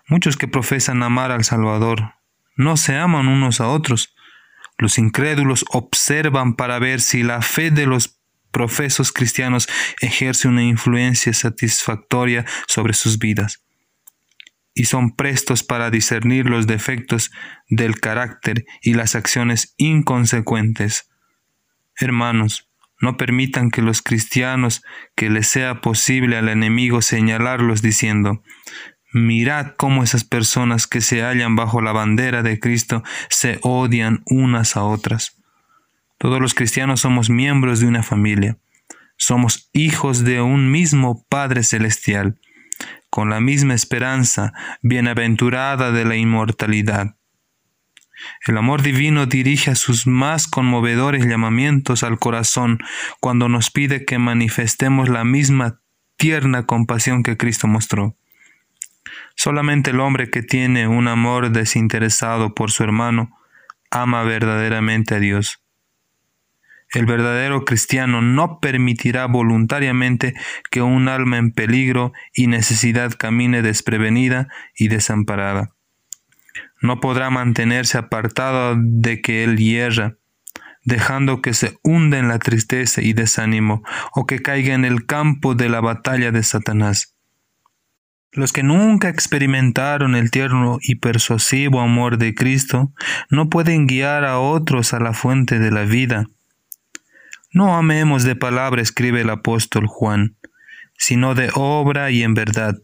Muchos 0.06 0.36
que 0.36 0.48
profesan 0.48 1.02
amar 1.02 1.30
al 1.30 1.44
Salvador 1.44 2.14
no 2.56 2.76
se 2.76 2.96
aman 2.96 3.28
unos 3.28 3.60
a 3.60 3.68
otros. 3.68 4.14
Los 4.78 4.98
incrédulos 4.98 5.64
observan 5.70 6.54
para 6.54 6.78
ver 6.78 7.00
si 7.00 7.22
la 7.22 7.42
fe 7.42 7.70
de 7.70 7.86
los 7.86 8.17
profesos 8.50 9.12
cristianos 9.12 9.68
ejerce 10.00 10.48
una 10.48 10.62
influencia 10.62 11.32
satisfactoria 11.32 12.44
sobre 12.66 12.94
sus 12.94 13.18
vidas 13.18 13.62
y 14.78 14.84
son 14.84 15.10
prestos 15.10 15.64
para 15.64 15.90
discernir 15.90 16.46
los 16.46 16.68
defectos 16.68 17.32
del 17.68 17.98
carácter 17.98 18.64
y 18.80 18.94
las 18.94 19.16
acciones 19.16 19.74
inconsecuentes. 19.76 21.10
Hermanos, 21.96 22.70
no 23.00 23.16
permitan 23.16 23.70
que 23.70 23.82
los 23.82 24.02
cristianos 24.02 24.82
que 25.16 25.30
les 25.30 25.48
sea 25.48 25.80
posible 25.80 26.36
al 26.36 26.48
enemigo 26.48 27.02
señalarlos 27.02 27.82
diciendo, 27.82 28.44
Mirad 29.12 29.74
cómo 29.76 30.04
esas 30.04 30.22
personas 30.22 30.86
que 30.86 31.00
se 31.00 31.22
hallan 31.22 31.56
bajo 31.56 31.80
la 31.80 31.92
bandera 31.92 32.42
de 32.42 32.60
Cristo 32.60 33.02
se 33.30 33.58
odian 33.62 34.22
unas 34.26 34.76
a 34.76 34.84
otras. 34.84 35.37
Todos 36.18 36.40
los 36.40 36.54
cristianos 36.54 37.00
somos 37.00 37.30
miembros 37.30 37.80
de 37.80 37.86
una 37.86 38.02
familia. 38.02 38.58
Somos 39.16 39.70
hijos 39.72 40.24
de 40.24 40.40
un 40.40 40.70
mismo 40.70 41.24
Padre 41.28 41.62
Celestial, 41.62 42.38
con 43.08 43.30
la 43.30 43.40
misma 43.40 43.74
esperanza 43.74 44.52
bienaventurada 44.82 45.92
de 45.92 46.04
la 46.04 46.16
inmortalidad. 46.16 47.16
El 48.46 48.58
amor 48.58 48.82
divino 48.82 49.26
dirige 49.26 49.70
a 49.70 49.74
sus 49.76 50.06
más 50.08 50.48
conmovedores 50.48 51.24
llamamientos 51.24 52.02
al 52.02 52.18
corazón 52.18 52.78
cuando 53.20 53.48
nos 53.48 53.70
pide 53.70 54.04
que 54.04 54.18
manifestemos 54.18 55.08
la 55.08 55.24
misma 55.24 55.80
tierna 56.16 56.66
compasión 56.66 57.22
que 57.22 57.36
Cristo 57.36 57.68
mostró. 57.68 58.16
Solamente 59.36 59.90
el 59.90 60.00
hombre 60.00 60.30
que 60.30 60.42
tiene 60.42 60.88
un 60.88 61.06
amor 61.06 61.50
desinteresado 61.50 62.54
por 62.54 62.72
su 62.72 62.82
hermano 62.82 63.38
ama 63.90 64.24
verdaderamente 64.24 65.14
a 65.14 65.20
Dios. 65.20 65.62
El 66.90 67.04
verdadero 67.04 67.64
cristiano 67.64 68.22
no 68.22 68.60
permitirá 68.60 69.26
voluntariamente 69.26 70.34
que 70.70 70.80
un 70.80 71.08
alma 71.08 71.36
en 71.36 71.52
peligro 71.52 72.12
y 72.32 72.46
necesidad 72.46 73.12
camine 73.18 73.60
desprevenida 73.60 74.48
y 74.74 74.88
desamparada. 74.88 75.74
No 76.80 77.00
podrá 77.00 77.28
mantenerse 77.28 77.98
apartado 77.98 78.76
de 78.78 79.20
que 79.20 79.44
él 79.44 79.58
hierra, 79.58 80.16
dejando 80.82 81.42
que 81.42 81.52
se 81.52 81.78
hunda 81.82 82.18
en 82.18 82.28
la 82.28 82.38
tristeza 82.38 83.02
y 83.02 83.12
desánimo 83.12 83.82
o 84.14 84.24
que 84.24 84.40
caiga 84.40 84.74
en 84.74 84.86
el 84.86 85.04
campo 85.04 85.54
de 85.54 85.68
la 85.68 85.80
batalla 85.80 86.30
de 86.30 86.42
Satanás. 86.42 87.14
Los 88.32 88.52
que 88.52 88.62
nunca 88.62 89.08
experimentaron 89.08 90.14
el 90.14 90.30
tierno 90.30 90.78
y 90.80 90.96
persuasivo 90.96 91.80
amor 91.80 92.16
de 92.16 92.34
Cristo 92.34 92.92
no 93.28 93.50
pueden 93.50 93.86
guiar 93.86 94.24
a 94.24 94.38
otros 94.38 94.94
a 94.94 95.00
la 95.00 95.12
fuente 95.12 95.58
de 95.58 95.70
la 95.70 95.82
vida 95.84 96.28
no 97.50 97.76
amemos 97.76 98.24
de 98.24 98.36
palabra, 98.36 98.82
escribe 98.82 99.22
el 99.22 99.30
apóstol 99.30 99.86
Juan, 99.86 100.36
sino 100.96 101.34
de 101.34 101.50
obra 101.54 102.10
y 102.10 102.22
en 102.22 102.34
verdad. 102.34 102.76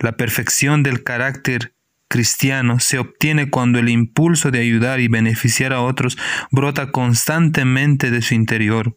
La 0.00 0.12
perfección 0.16 0.82
del 0.82 1.02
carácter 1.02 1.74
cristiano 2.08 2.80
se 2.80 2.98
obtiene 2.98 3.50
cuando 3.50 3.78
el 3.78 3.88
impulso 3.88 4.50
de 4.50 4.60
ayudar 4.60 5.00
y 5.00 5.08
beneficiar 5.08 5.72
a 5.72 5.80
otros 5.80 6.16
brota 6.50 6.92
constantemente 6.92 8.10
de 8.10 8.22
su 8.22 8.34
interior. 8.34 8.96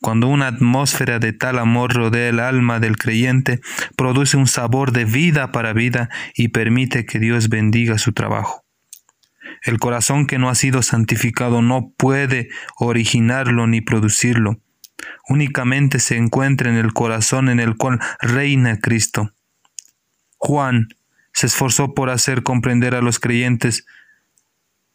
Cuando 0.00 0.28
una 0.28 0.46
atmósfera 0.46 1.18
de 1.18 1.32
tal 1.32 1.58
amor 1.58 1.94
rodea 1.94 2.28
el 2.28 2.40
alma 2.40 2.78
del 2.78 2.96
creyente, 2.96 3.60
produce 3.96 4.36
un 4.36 4.46
sabor 4.46 4.92
de 4.92 5.04
vida 5.04 5.52
para 5.52 5.72
vida 5.72 6.08
y 6.34 6.48
permite 6.48 7.04
que 7.04 7.18
Dios 7.18 7.48
bendiga 7.48 7.98
su 7.98 8.12
trabajo. 8.12 8.65
El 9.66 9.80
corazón 9.80 10.28
que 10.28 10.38
no 10.38 10.48
ha 10.48 10.54
sido 10.54 10.80
santificado 10.80 11.60
no 11.60 11.92
puede 11.98 12.50
originarlo 12.78 13.66
ni 13.66 13.80
producirlo. 13.80 14.60
Únicamente 15.28 15.98
se 15.98 16.16
encuentra 16.16 16.70
en 16.70 16.76
el 16.76 16.92
corazón 16.92 17.48
en 17.48 17.58
el 17.58 17.76
cual 17.76 17.98
reina 18.20 18.78
Cristo. 18.78 19.32
Juan, 20.38 20.86
se 21.32 21.48
esforzó 21.48 21.94
por 21.94 22.10
hacer 22.10 22.44
comprender 22.44 22.94
a 22.94 23.02
los 23.02 23.18
creyentes 23.18 23.84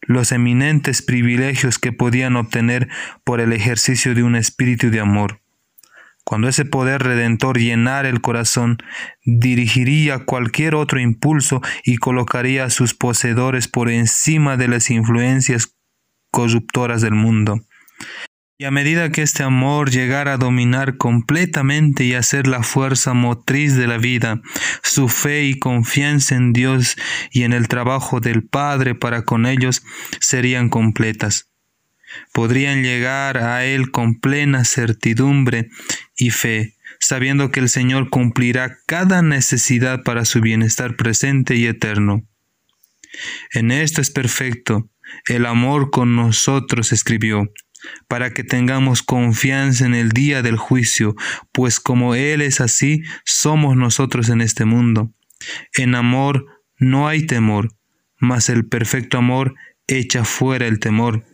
los 0.00 0.32
eminentes 0.32 1.02
privilegios 1.02 1.78
que 1.78 1.92
podían 1.92 2.36
obtener 2.36 2.88
por 3.24 3.42
el 3.42 3.52
ejercicio 3.52 4.14
de 4.14 4.22
un 4.22 4.36
espíritu 4.36 4.88
de 4.88 5.00
amor. 5.00 5.41
Cuando 6.24 6.48
ese 6.48 6.64
poder 6.64 7.02
redentor 7.02 7.58
llenara 7.58 8.08
el 8.08 8.20
corazón, 8.20 8.78
dirigiría 9.24 10.20
cualquier 10.24 10.74
otro 10.74 11.00
impulso 11.00 11.60
y 11.84 11.96
colocaría 11.96 12.64
a 12.64 12.70
sus 12.70 12.94
poseedores 12.94 13.68
por 13.68 13.90
encima 13.90 14.56
de 14.56 14.68
las 14.68 14.90
influencias 14.90 15.76
corruptoras 16.30 17.02
del 17.02 17.14
mundo. 17.14 17.60
Y 18.58 18.64
a 18.64 18.70
medida 18.70 19.10
que 19.10 19.22
este 19.22 19.42
amor 19.42 19.90
llegara 19.90 20.34
a 20.34 20.36
dominar 20.36 20.96
completamente 20.96 22.04
y 22.04 22.14
a 22.14 22.22
ser 22.22 22.46
la 22.46 22.62
fuerza 22.62 23.12
motriz 23.12 23.74
de 23.74 23.88
la 23.88 23.98
vida, 23.98 24.40
su 24.84 25.08
fe 25.08 25.44
y 25.44 25.58
confianza 25.58 26.36
en 26.36 26.52
Dios 26.52 26.96
y 27.32 27.42
en 27.42 27.52
el 27.52 27.66
trabajo 27.66 28.20
del 28.20 28.46
Padre 28.46 28.94
para 28.94 29.24
con 29.24 29.46
ellos 29.46 29.82
serían 30.20 30.68
completas. 30.68 31.51
Podrían 32.32 32.82
llegar 32.82 33.38
a 33.38 33.64
Él 33.64 33.90
con 33.90 34.20
plena 34.20 34.64
certidumbre 34.64 35.68
y 36.16 36.30
fe, 36.30 36.74
sabiendo 36.98 37.50
que 37.50 37.60
el 37.60 37.68
Señor 37.68 38.10
cumplirá 38.10 38.78
cada 38.86 39.22
necesidad 39.22 40.02
para 40.02 40.24
su 40.24 40.40
bienestar 40.40 40.96
presente 40.96 41.56
y 41.56 41.66
eterno. 41.66 42.26
En 43.52 43.70
esto 43.70 44.00
es 44.00 44.10
perfecto 44.10 44.88
el 45.26 45.46
amor 45.46 45.90
con 45.90 46.16
nosotros, 46.16 46.92
escribió 46.92 47.50
para 48.08 48.32
que 48.32 48.44
tengamos 48.44 49.02
confianza 49.02 49.86
en 49.86 49.94
el 49.94 50.10
día 50.10 50.42
del 50.42 50.56
juicio, 50.56 51.16
pues 51.50 51.80
como 51.80 52.14
Él 52.14 52.40
es 52.40 52.60
así, 52.60 53.02
somos 53.24 53.76
nosotros 53.76 54.28
en 54.28 54.40
este 54.40 54.64
mundo. 54.64 55.12
En 55.74 55.94
amor 55.94 56.46
no 56.78 57.08
hay 57.08 57.26
temor, 57.26 57.74
mas 58.18 58.48
el 58.48 58.66
perfecto 58.66 59.18
amor 59.18 59.54
echa 59.86 60.24
fuera 60.24 60.66
el 60.66 60.78
temor. 60.78 61.24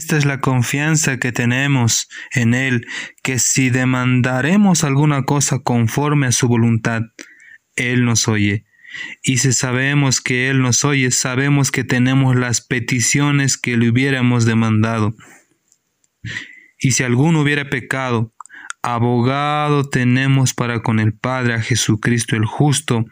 Esta 0.00 0.16
es 0.16 0.24
la 0.24 0.40
confianza 0.40 1.18
que 1.18 1.30
tenemos 1.30 2.08
en 2.32 2.54
Él, 2.54 2.86
que 3.22 3.38
si 3.38 3.68
demandaremos 3.68 4.82
alguna 4.82 5.24
cosa 5.24 5.58
conforme 5.58 6.26
a 6.26 6.32
su 6.32 6.48
voluntad, 6.48 7.02
Él 7.76 8.06
nos 8.06 8.26
oye. 8.26 8.64
Y 9.22 9.36
si 9.36 9.52
sabemos 9.52 10.22
que 10.22 10.48
Él 10.48 10.62
nos 10.62 10.86
oye, 10.86 11.10
sabemos 11.10 11.70
que 11.70 11.84
tenemos 11.84 12.34
las 12.34 12.62
peticiones 12.62 13.58
que 13.58 13.76
le 13.76 13.90
hubiéramos 13.90 14.46
demandado. 14.46 15.14
Y 16.78 16.92
si 16.92 17.02
alguno 17.02 17.42
hubiera 17.42 17.68
pecado, 17.68 18.32
abogado 18.80 19.90
tenemos 19.90 20.54
para 20.54 20.80
con 20.80 20.98
el 20.98 21.12
Padre 21.12 21.52
a 21.52 21.60
Jesucristo 21.60 22.36
el 22.36 22.46
justo, 22.46 23.04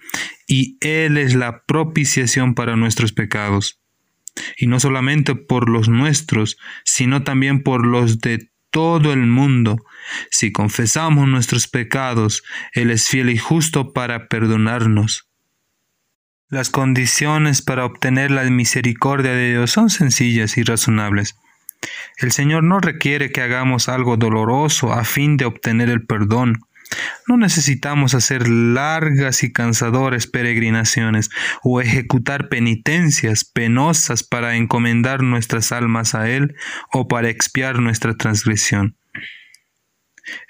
y 0.47 0.79
Él 0.81 1.19
es 1.19 1.35
la 1.35 1.65
propiciación 1.67 2.55
para 2.55 2.77
nuestros 2.77 3.13
pecados. 3.13 3.79
Y 4.57 4.67
no 4.67 4.81
solamente 4.81 5.35
por 5.35 5.69
los 5.69 5.89
nuestros, 5.89 6.57
sino 6.85 7.23
también 7.23 7.63
por 7.63 7.87
los 7.87 8.21
de 8.21 8.51
todo 8.71 9.13
el 9.13 9.27
mundo. 9.27 9.77
Si 10.31 10.53
confesamos 10.53 11.29
nuestros 11.29 11.69
pecados, 11.69 12.43
Él 12.73 12.91
es 12.91 13.09
fiel 13.09 13.31
y 13.31 13.39
justo 13.39 13.93
para 13.93 14.29
perdonarnos 14.29 15.29
las 16.51 16.71
condiciones 16.71 17.61
para 17.61 17.85
obtener 17.85 18.31
la 18.31 18.43
misericordia 18.45 19.33
de 19.33 19.51
Dios 19.51 19.71
son 19.71 19.91
sencillas 19.91 20.57
y 20.57 20.63
razonables. 20.63 21.37
El 22.17 22.33
Señor 22.33 22.65
no 22.65 22.81
requiere 22.81 23.31
que 23.31 23.43
hagamos 23.43 23.91
algo 23.91 24.17
doloroso 24.17 24.95
a 24.95 25.05
fin 25.05 25.37
de 25.37 25.45
obtener 25.45 25.91
el 25.91 26.07
perdón. 26.07 26.63
No 27.27 27.37
necesitamos 27.37 28.15
hacer 28.15 28.49
largas 28.49 29.43
y 29.43 29.53
cansadoras 29.53 30.27
peregrinaciones 30.27 31.31
o 31.63 31.81
ejecutar 31.81 32.49
penitencias 32.49 33.45
penosas 33.45 34.23
para 34.23 34.57
encomendar 34.57 35.23
nuestras 35.23 35.73
almas 35.73 36.15
a 36.15 36.31
Él 36.31 36.57
o 36.93 37.09
para 37.09 37.29
expiar 37.29 37.81
nuestra 37.81 38.15
transgresión. 38.15 38.97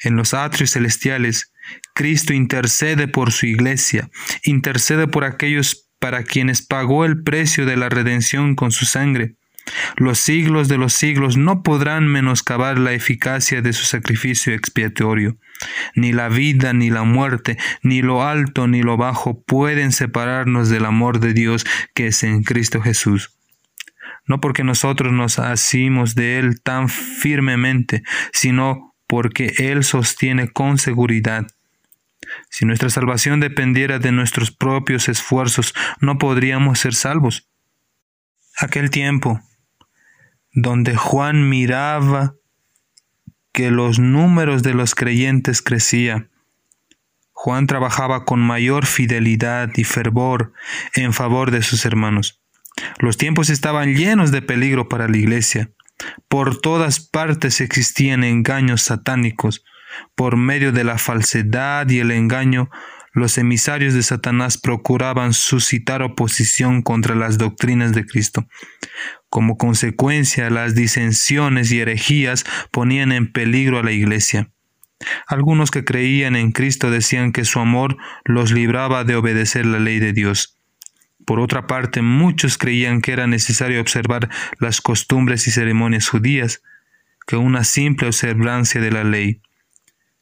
En 0.03 0.17
los 0.17 0.35
atrios 0.35 0.73
celestiales, 0.73 1.53
Cristo 1.95 2.33
intercede 2.33 3.09
por 3.09 3.33
su 3.33 3.47
iglesia, 3.47 4.11
intercede 4.45 5.07
por 5.07 5.25
aquellos 5.25 5.89
para 5.99 6.23
quienes 6.23 6.63
pagó 6.63 7.05
el 7.05 7.23
precio 7.23 7.67
de 7.67 7.77
la 7.77 7.89
redención 7.89 8.55
con 8.55 8.71
su 8.71 8.87
sangre. 8.87 9.38
Los 9.97 10.19
siglos 10.19 10.69
de 10.69 10.79
los 10.79 10.93
siglos 10.93 11.37
no 11.37 11.63
podrán 11.63 12.07
menoscabar 12.07 12.79
la 12.79 12.93
eficacia 12.93 13.63
de 13.63 13.73
su 13.73 13.85
sacrificio 13.85 14.55
expiatorio. 14.55 15.37
Ni 15.95 16.13
la 16.13 16.29
vida, 16.29 16.73
ni 16.73 16.91
la 16.91 17.03
muerte, 17.03 17.59
ni 17.83 18.03
lo 18.03 18.23
alto, 18.23 18.69
ni 18.69 18.83
lo 18.83 18.97
bajo 18.97 19.43
pueden 19.43 19.93
separarnos 19.93 20.69
del 20.69 20.85
amor 20.85 21.21
de 21.21 21.33
Dios 21.33 21.67
que 21.95 22.09
es 22.09 22.23
en 22.23 22.43
Cristo 22.43 22.81
Jesús. 22.81 23.35
No 24.27 24.41
porque 24.41 24.63
nosotros 24.63 25.13
nos 25.13 25.39
asimos 25.39 26.15
de 26.15 26.39
Él 26.39 26.61
tan 26.61 26.89
firmemente, 26.89 28.03
sino 28.33 28.95
porque 29.07 29.53
Él 29.59 29.85
sostiene 29.85 30.49
con 30.49 30.79
seguridad 30.79 31.47
si 32.51 32.65
nuestra 32.65 32.91
salvación 32.91 33.41
dependiera 33.41 33.99
de 33.99 34.13
nuestros 34.13 34.51
propios 34.51 35.09
esfuerzos, 35.09 35.75
no 36.01 36.19
podríamos 36.19 36.79
ser 36.79 36.95
salvos. 36.95 37.49
Aquel 38.59 38.91
tiempo, 38.91 39.41
donde 40.61 40.97
Juan 40.97 41.49
miraba 41.49 42.35
que 43.53 43.71
los 43.71 44.01
números 44.01 44.65
de 44.65 44.75
los 44.75 44.97
creyentes 44.97 45.63
crecía, 45.63 46.31
Juan 47.33 47.69
trabajaba 47.69 48.25
con 48.25 48.41
mayor 48.41 48.85
fidelidad 48.85 49.71
y 49.77 49.85
fervor 49.85 50.53
en 50.95 51.13
favor 51.13 51.53
de 51.53 51.63
sus 51.63 51.85
hermanos. 51.85 52.41
Los 52.99 53.17
tiempos 53.17 53.51
estaban 53.51 53.95
llenos 53.95 54.33
de 54.33 54.43
peligro 54.43 54.89
para 54.89 55.07
la 55.07 55.17
iglesia. 55.17 55.71
Por 56.29 56.61
todas 56.61 56.99
partes 56.99 57.61
existían 57.61 58.25
engaños 58.25 58.83
satánicos. 58.83 59.65
Por 60.17 60.37
medio 60.37 60.73
de 60.73 60.83
la 60.83 60.99
falsedad 60.99 61.89
y 61.89 62.01
el 62.01 62.11
engaño, 62.11 62.69
los 63.13 63.39
emisarios 63.39 63.95
de 63.95 64.03
Satanás 64.03 64.59
procuraban 64.59 65.33
suscitar 65.33 66.03
oposición 66.03 66.83
contra 66.83 67.15
las 67.15 67.39
doctrinas 67.39 67.93
de 67.93 68.05
Cristo. 68.07 68.47
Como 69.29 69.57
consecuencia, 69.57 70.51
las 70.51 70.75
disensiones 70.75 71.73
y 71.73 71.81
herejías 71.81 72.45
ponían 72.71 73.13
en 73.13 73.33
peligro 73.33 73.79
a 73.79 73.83
la 73.83 73.93
iglesia. 73.93 74.51
Algunos 75.27 75.71
que 75.71 75.85
creían 75.85 76.35
en 76.37 76.53
Cristo 76.53 76.91
decían 76.91 77.33
que 77.33 77.45
su 77.45 77.61
amor 77.61 77.97
los 78.25 78.51
libraba 78.51 79.05
de 79.05 79.17
obedecer 79.17 79.65
la 79.65 79.79
ley 79.79 80.01
de 80.01 80.13
Dios. 80.13 80.59
Por 81.25 81.41
otra 81.41 81.67
parte, 81.67 82.03
muchos 82.03 82.59
creían 82.59 83.01
que 83.01 83.13
era 83.13 83.27
necesario 83.27 83.81
observar 83.81 84.29
las 84.59 84.81
costumbres 84.81 85.47
y 85.47 85.51
ceremonias 85.51 86.09
judías, 86.09 86.63
que 87.27 87.37
una 87.37 87.65
simple 87.65 88.09
observancia 88.09 88.81
de 88.81 88.91
la 88.91 89.05
ley 89.05 89.43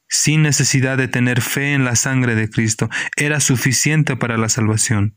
sin 0.09 0.43
necesidad 0.43 0.97
de 0.97 1.09
tener 1.09 1.41
fe 1.41 1.75
en 1.75 1.85
la 1.85 1.97
sangre 1.97 2.35
de 2.35 2.49
Cristo, 2.49 2.89
era 3.17 3.41
suficiente 3.41 4.17
para 4.17 4.37
la 4.39 4.49
salvación. 4.49 5.17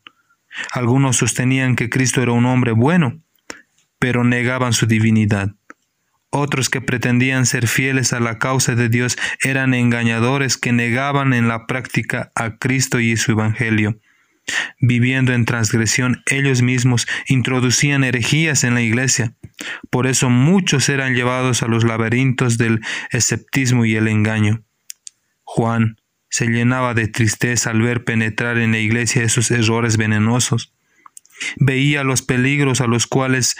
Algunos 0.72 1.18
sostenían 1.18 1.76
que 1.76 1.90
Cristo 1.90 2.22
era 2.22 2.32
un 2.32 2.46
hombre 2.46 2.72
bueno, 2.72 3.22
pero 4.00 4.24
negaban 4.24 4.74
su 4.74 4.88
divinidad. 4.88 5.52
Otros 6.32 6.70
que 6.70 6.82
pretendían 6.82 7.46
ser 7.46 7.68
fieles 7.68 8.14
a 8.14 8.20
la 8.20 8.38
causa 8.38 8.76
de 8.76 8.88
Dios 8.88 9.18
eran 9.44 9.74
engañadores 9.74 10.58
que 10.58 10.72
negaban 10.72 11.34
en 11.34 11.48
la 11.48 11.66
práctica 11.66 12.32
a 12.36 12.58
Cristo 12.58 13.00
y 13.00 13.18
su 13.18 13.32
Evangelio. 13.32 14.00
Viviendo 14.80 15.34
en 15.34 15.46
transgresión, 15.46 16.22
ellos 16.28 16.62
mismos 16.62 17.08
introducían 17.28 18.04
herejías 18.04 18.64
en 18.64 18.74
la 18.74 18.82
iglesia. 18.82 19.34
Por 19.90 20.08
eso 20.08 20.30
muchos 20.30 20.90
eran 20.90 21.14
llevados 21.14 21.64
a 21.64 21.68
los 21.68 21.84
laberintos 21.84 22.58
del 22.58 22.80
esceptismo 23.12 23.86
y 23.86 23.96
el 23.96 24.08
engaño. 24.08 24.64
Juan 25.52 25.98
se 26.30 26.46
llenaba 26.46 26.94
de 26.94 27.08
tristeza 27.08 27.72
al 27.72 27.82
ver 27.82 28.04
penetrar 28.04 28.60
en 28.60 28.72
la 28.72 28.78
iglesia 28.78 29.24
esos 29.24 29.50
errores 29.50 29.98
venenosos. 29.98 30.76
Veía 31.58 32.04
los 32.04 32.22
peligros 32.22 32.82
a 32.82 32.88
los 32.88 33.08
cuales 33.08 33.56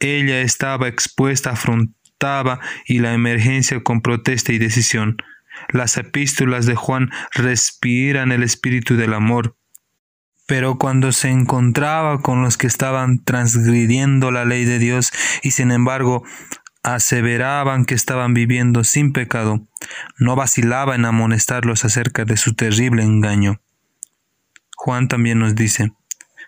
ella 0.00 0.42
estaba 0.42 0.86
expuesta, 0.86 1.52
afrontaba 1.52 2.60
y 2.84 2.98
la 2.98 3.14
emergencia 3.14 3.82
con 3.82 4.02
protesta 4.02 4.52
y 4.52 4.58
decisión. 4.58 5.16
Las 5.70 5.96
epístolas 5.96 6.66
de 6.66 6.74
Juan 6.74 7.10
respiran 7.32 8.32
el 8.32 8.42
espíritu 8.42 8.96
del 8.96 9.14
amor. 9.14 9.56
Pero 10.46 10.76
cuando 10.76 11.10
se 11.10 11.30
encontraba 11.30 12.20
con 12.20 12.42
los 12.42 12.58
que 12.58 12.66
estaban 12.66 13.24
transgrediendo 13.24 14.30
la 14.30 14.44
ley 14.44 14.66
de 14.66 14.78
Dios 14.78 15.10
y 15.42 15.52
sin 15.52 15.70
embargo 15.70 16.22
aseveraban 16.82 17.84
que 17.84 17.94
estaban 17.94 18.34
viviendo 18.34 18.84
sin 18.84 19.12
pecado, 19.12 19.66
no 20.18 20.36
vacilaba 20.36 20.94
en 20.94 21.04
amonestarlos 21.04 21.84
acerca 21.84 22.24
de 22.24 22.36
su 22.36 22.54
terrible 22.54 23.02
engaño. 23.02 23.60
Juan 24.76 25.08
también 25.08 25.38
nos 25.38 25.54
dice, 25.54 25.92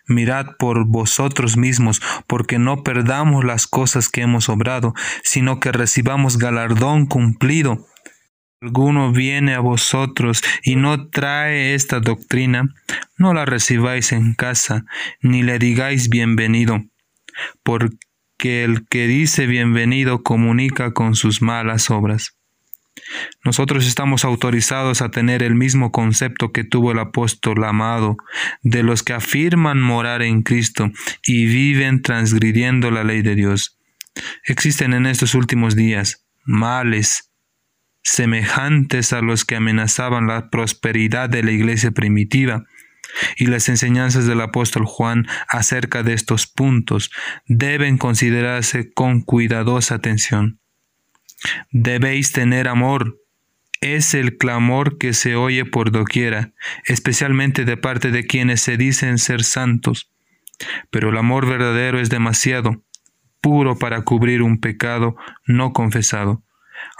Mirad 0.08 0.56
por 0.58 0.84
vosotros 0.86 1.56
mismos, 1.56 2.02
porque 2.26 2.58
no 2.58 2.82
perdamos 2.82 3.44
las 3.44 3.66
cosas 3.66 4.08
que 4.08 4.22
hemos 4.22 4.48
obrado, 4.48 4.94
sino 5.22 5.60
que 5.60 5.70
recibamos 5.70 6.38
galardón 6.38 7.06
cumplido 7.06 7.86
alguno 8.62 9.10
viene 9.10 9.54
a 9.54 9.60
vosotros 9.60 10.42
y 10.62 10.76
no 10.76 11.08
trae 11.08 11.74
esta 11.74 11.98
doctrina, 11.98 12.72
no 13.18 13.34
la 13.34 13.44
recibáis 13.44 14.12
en 14.12 14.34
casa, 14.34 14.84
ni 15.20 15.42
le 15.42 15.58
digáis 15.58 16.08
bienvenido, 16.08 16.84
porque 17.64 17.96
el 18.44 18.86
que 18.88 19.06
dice 19.06 19.46
bienvenido 19.46 20.22
comunica 20.22 20.92
con 20.92 21.14
sus 21.14 21.42
malas 21.42 21.90
obras. 21.90 22.36
Nosotros 23.44 23.86
estamos 23.86 24.24
autorizados 24.24 25.02
a 25.02 25.10
tener 25.10 25.42
el 25.42 25.54
mismo 25.54 25.90
concepto 25.92 26.52
que 26.52 26.64
tuvo 26.64 26.92
el 26.92 26.98
apóstol 26.98 27.64
amado 27.64 28.16
de 28.62 28.82
los 28.82 29.02
que 29.02 29.14
afirman 29.14 29.80
morar 29.80 30.22
en 30.22 30.42
Cristo 30.42 30.90
y 31.24 31.46
viven 31.46 32.02
transgrediendo 32.02 32.90
la 32.90 33.04
ley 33.04 33.22
de 33.22 33.34
Dios. 33.34 33.78
Existen 34.44 34.92
en 34.92 35.06
estos 35.06 35.34
últimos 35.34 35.74
días 35.74 36.26
males 36.44 37.32
semejantes 38.02 39.12
a 39.12 39.22
los 39.22 39.44
que 39.44 39.56
amenazaban 39.56 40.26
la 40.26 40.50
prosperidad 40.50 41.30
de 41.30 41.42
la 41.42 41.52
iglesia 41.52 41.92
primitiva, 41.92 42.64
y 43.36 43.46
las 43.46 43.68
enseñanzas 43.68 44.26
del 44.26 44.40
apóstol 44.40 44.84
Juan 44.84 45.26
acerca 45.48 46.02
de 46.02 46.14
estos 46.14 46.46
puntos 46.46 47.10
deben 47.46 47.98
considerarse 47.98 48.92
con 48.92 49.20
cuidadosa 49.20 49.96
atención. 49.96 50.60
Debéis 51.70 52.32
tener 52.32 52.68
amor. 52.68 53.18
Es 53.80 54.14
el 54.14 54.38
clamor 54.38 54.96
que 54.96 55.12
se 55.12 55.34
oye 55.34 55.64
por 55.64 55.90
doquiera, 55.90 56.52
especialmente 56.86 57.64
de 57.64 57.76
parte 57.76 58.12
de 58.12 58.26
quienes 58.26 58.60
se 58.60 58.76
dicen 58.76 59.18
ser 59.18 59.42
santos. 59.42 60.12
Pero 60.90 61.10
el 61.10 61.16
amor 61.16 61.48
verdadero 61.48 61.98
es 61.98 62.08
demasiado 62.08 62.84
puro 63.40 63.76
para 63.76 64.02
cubrir 64.02 64.40
un 64.40 64.60
pecado 64.60 65.16
no 65.46 65.72
confesado. 65.72 66.44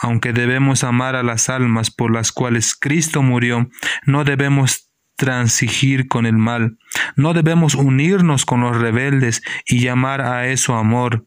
Aunque 0.00 0.32
debemos 0.32 0.84
amar 0.84 1.14
a 1.16 1.22
las 1.22 1.48
almas 1.48 1.90
por 1.90 2.12
las 2.12 2.32
cuales 2.32 2.74
Cristo 2.74 3.22
murió, 3.22 3.70
no 4.04 4.24
debemos 4.24 4.91
transigir 5.16 6.08
con 6.08 6.26
el 6.26 6.36
mal, 6.36 6.78
no 7.16 7.34
debemos 7.34 7.74
unirnos 7.74 8.44
con 8.44 8.60
los 8.60 8.76
rebeldes 8.76 9.42
y 9.66 9.80
llamar 9.80 10.20
a 10.20 10.48
eso 10.48 10.74
amor. 10.74 11.26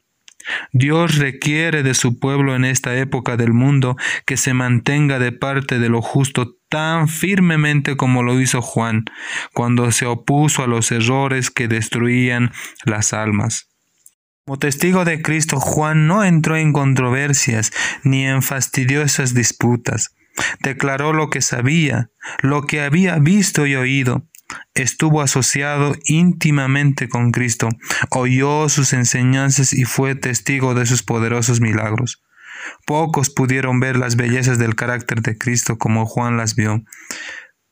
Dios 0.71 1.17
requiere 1.17 1.83
de 1.83 1.93
su 1.93 2.19
pueblo 2.19 2.55
en 2.55 2.65
esta 2.65 2.95
época 2.95 3.35
del 3.37 3.53
mundo 3.53 3.95
que 4.25 4.37
se 4.37 4.53
mantenga 4.53 5.17
de 5.17 5.31
parte 5.31 5.79
de 5.79 5.89
lo 5.89 6.01
justo 6.01 6.57
tan 6.69 7.07
firmemente 7.07 7.95
como 7.95 8.21
lo 8.21 8.39
hizo 8.39 8.61
Juan, 8.61 9.05
cuando 9.53 9.91
se 9.91 10.05
opuso 10.05 10.63
a 10.63 10.67
los 10.67 10.91
errores 10.91 11.49
que 11.49 11.67
destruían 11.67 12.51
las 12.83 13.13
almas. 13.13 13.69
Como 14.45 14.59
testigo 14.59 15.05
de 15.05 15.23
Cristo, 15.23 15.59
Juan 15.59 16.05
no 16.05 16.23
entró 16.23 16.55
en 16.55 16.71
controversias 16.71 17.71
ni 18.03 18.27
en 18.27 18.43
fastidiosas 18.43 19.33
disputas. 19.33 20.15
Declaró 20.59 21.13
lo 21.13 21.29
que 21.29 21.41
sabía, 21.41 22.09
lo 22.41 22.63
que 22.63 22.81
había 22.81 23.17
visto 23.19 23.65
y 23.65 23.75
oído. 23.75 24.27
Estuvo 24.73 25.21
asociado 25.21 25.95
íntimamente 26.05 27.09
con 27.09 27.31
Cristo, 27.31 27.69
oyó 28.11 28.69
sus 28.69 28.93
enseñanzas 28.93 29.73
y 29.73 29.85
fue 29.85 30.15
testigo 30.15 30.75
de 30.75 30.85
sus 30.85 31.01
poderosos 31.01 31.61
milagros. 31.61 32.23
Pocos 32.85 33.29
pudieron 33.29 33.79
ver 33.79 33.97
las 33.97 34.15
bellezas 34.15 34.59
del 34.59 34.75
carácter 34.75 35.21
de 35.21 35.37
Cristo 35.37 35.77
como 35.77 36.05
Juan 36.05 36.37
las 36.37 36.55
vio. 36.55 36.83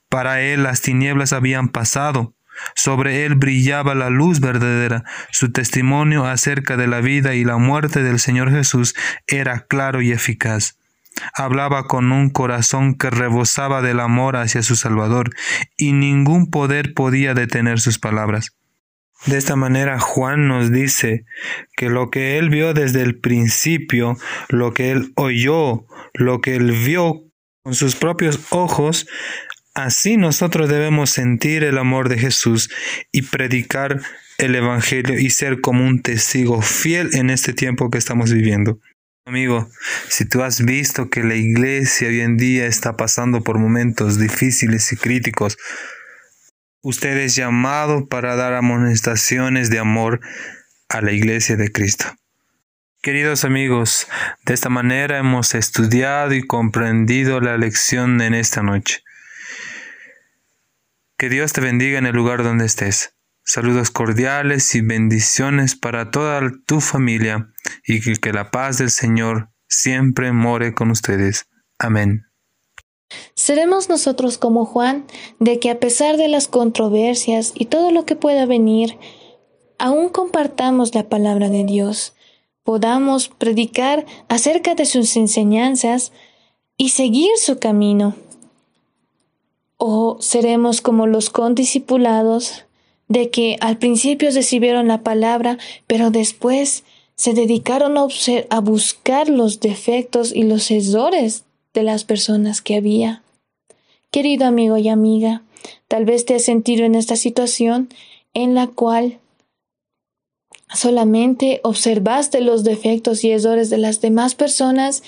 Para 0.09 0.41
él 0.41 0.63
las 0.63 0.81
tinieblas 0.81 1.33
habían 1.33 1.69
pasado, 1.69 2.35
sobre 2.75 3.25
él 3.25 3.35
brillaba 3.35 3.95
la 3.95 4.09
luz 4.09 4.39
verdadera. 4.39 5.03
Su 5.31 5.51
testimonio 5.51 6.25
acerca 6.25 6.77
de 6.77 6.87
la 6.87 7.01
vida 7.01 7.33
y 7.33 7.43
la 7.43 7.57
muerte 7.57 8.03
del 8.03 8.19
Señor 8.19 8.51
Jesús 8.51 8.95
era 9.27 9.65
claro 9.67 10.01
y 10.01 10.11
eficaz. 10.11 10.77
Hablaba 11.35 11.87
con 11.87 12.11
un 12.11 12.29
corazón 12.29 12.95
que 12.95 13.09
rebosaba 13.09 13.81
del 13.81 13.99
amor 13.99 14.35
hacia 14.35 14.63
su 14.63 14.75
Salvador, 14.75 15.31
y 15.77 15.93
ningún 15.93 16.49
poder 16.49 16.93
podía 16.93 17.33
detener 17.33 17.79
sus 17.79 17.99
palabras. 17.99 18.51
De 19.25 19.37
esta 19.37 19.55
manera 19.55 19.99
Juan 19.99 20.47
nos 20.47 20.71
dice 20.71 21.25
que 21.77 21.89
lo 21.89 22.09
que 22.09 22.37
él 22.37 22.49
vio 22.49 22.73
desde 22.73 23.01
el 23.01 23.19
principio, 23.19 24.17
lo 24.49 24.73
que 24.73 24.91
él 24.91 25.13
oyó, 25.15 25.85
lo 26.13 26.41
que 26.41 26.55
él 26.55 26.71
vio 26.71 27.21
con 27.63 27.73
sus 27.73 27.95
propios 27.95 28.39
ojos, 28.49 29.07
Así 29.73 30.17
nosotros 30.17 30.69
debemos 30.69 31.09
sentir 31.09 31.63
el 31.63 31.79
amor 31.79 32.07
de 32.07 32.19
Jesús 32.19 32.69
y 33.11 33.23
predicar 33.23 34.01
el 34.37 34.53
Evangelio 34.53 35.17
y 35.17 35.31
ser 35.31 35.61
como 35.61 35.83
un 35.83 36.03
testigo 36.03 36.61
fiel 36.61 37.09
en 37.13 37.31
este 37.31 37.53
tiempo 37.53 37.89
que 37.89 37.97
estamos 37.97 38.31
viviendo. 38.31 38.79
Amigo, 39.25 39.69
si 40.09 40.25
tú 40.25 40.43
has 40.43 40.65
visto 40.65 41.09
que 41.09 41.23
la 41.23 41.35
iglesia 41.35 42.09
hoy 42.09 42.19
en 42.19 42.35
día 42.35 42.65
está 42.65 42.97
pasando 42.97 43.41
por 43.41 43.57
momentos 43.57 44.19
difíciles 44.19 44.91
y 44.91 44.97
críticos, 44.97 45.57
usted 46.81 47.17
es 47.17 47.33
llamado 47.33 48.07
para 48.07 48.35
dar 48.35 48.53
amonestaciones 48.53 49.69
de 49.69 49.79
amor 49.79 50.19
a 50.89 50.99
la 50.99 51.13
iglesia 51.13 51.55
de 51.55 51.71
Cristo. 51.71 52.05
Queridos 53.01 53.45
amigos, 53.45 54.07
de 54.45 54.53
esta 54.53 54.67
manera 54.67 55.19
hemos 55.19 55.55
estudiado 55.55 56.33
y 56.33 56.45
comprendido 56.45 57.39
la 57.39 57.57
lección 57.57 58.19
en 58.19 58.33
esta 58.33 58.61
noche. 58.61 59.03
Que 61.17 61.29
Dios 61.29 61.53
te 61.53 61.61
bendiga 61.61 61.97
en 61.97 62.07
el 62.07 62.15
lugar 62.15 62.43
donde 62.43 62.65
estés. 62.65 63.12
Saludos 63.45 63.91
cordiales 63.91 64.73
y 64.73 64.81
bendiciones 64.81 65.75
para 65.75 66.11
toda 66.11 66.41
tu 66.65 66.79
familia 66.79 67.51
y 67.85 67.99
que, 67.99 68.31
la 68.31 68.51
paz 68.51 68.77
del 68.77 68.89
Señor 68.89 69.49
siempre 69.67 70.31
more 70.31 70.73
con 70.73 70.91
ustedes. 70.91 71.47
Amén. 71.77 72.23
Seremos 73.35 73.89
nosotros 73.89 74.37
como 74.37 74.65
Juan, 74.65 75.05
de 75.39 75.59
que 75.59 75.69
a 75.69 75.79
pesar 75.79 76.15
de 76.15 76.29
las 76.29 76.47
controversias 76.47 77.51
y 77.53 77.65
todo 77.65 77.91
lo 77.91 78.05
que 78.05 78.15
pueda 78.15 78.45
venir, 78.45 78.97
aún 79.77 80.07
compartamos 80.07 80.95
la 80.95 81.09
palabra 81.09 81.49
de 81.49 81.65
Dios, 81.65 82.13
podamos 82.63 83.27
predicar 83.27 84.05
acerca 84.29 84.73
de 84.73 84.85
sus 84.85 85.17
enseñanzas 85.17 86.13
y 86.77 86.89
seguir 86.89 87.31
su 87.37 87.59
camino 87.59 88.15
o 89.77 90.17
seremos 90.21 90.79
como 90.79 91.07
los 91.07 91.29
condiscipulados 91.29 92.62
de 93.13 93.29
que 93.29 93.57
al 93.61 93.77
principio 93.77 94.31
recibieron 94.31 94.87
la 94.87 95.03
palabra, 95.03 95.59
pero 95.85 96.09
después 96.09 96.83
se 97.15 97.33
dedicaron 97.33 97.95
a, 97.95 98.59
buscar 98.59 99.29
los 99.29 99.59
defectos 99.59 100.33
y 100.35 100.41
los 100.41 100.71
errores 100.71 101.43
de 101.75 101.83
las 101.83 102.05
personas 102.05 102.63
que 102.63 102.75
había. 102.75 103.21
Querido 104.09 104.47
amigo 104.47 104.77
y 104.77 104.89
amiga, 104.89 105.43
tal 105.87 106.05
vez 106.05 106.25
te 106.25 106.33
has 106.33 106.43
sentido 106.43 106.85
en 106.85 106.95
esta 106.95 107.15
situación 107.15 107.89
en 108.33 108.55
la 108.55 108.65
cual 108.65 109.19
solamente 110.73 111.61
observaste 111.63 112.41
los 112.41 112.63
defectos 112.63 113.23
y 113.23 113.29
errores 113.29 113.69
de 113.69 113.77
las 113.77 114.01
demás 114.01 114.33
personas 114.33 115.03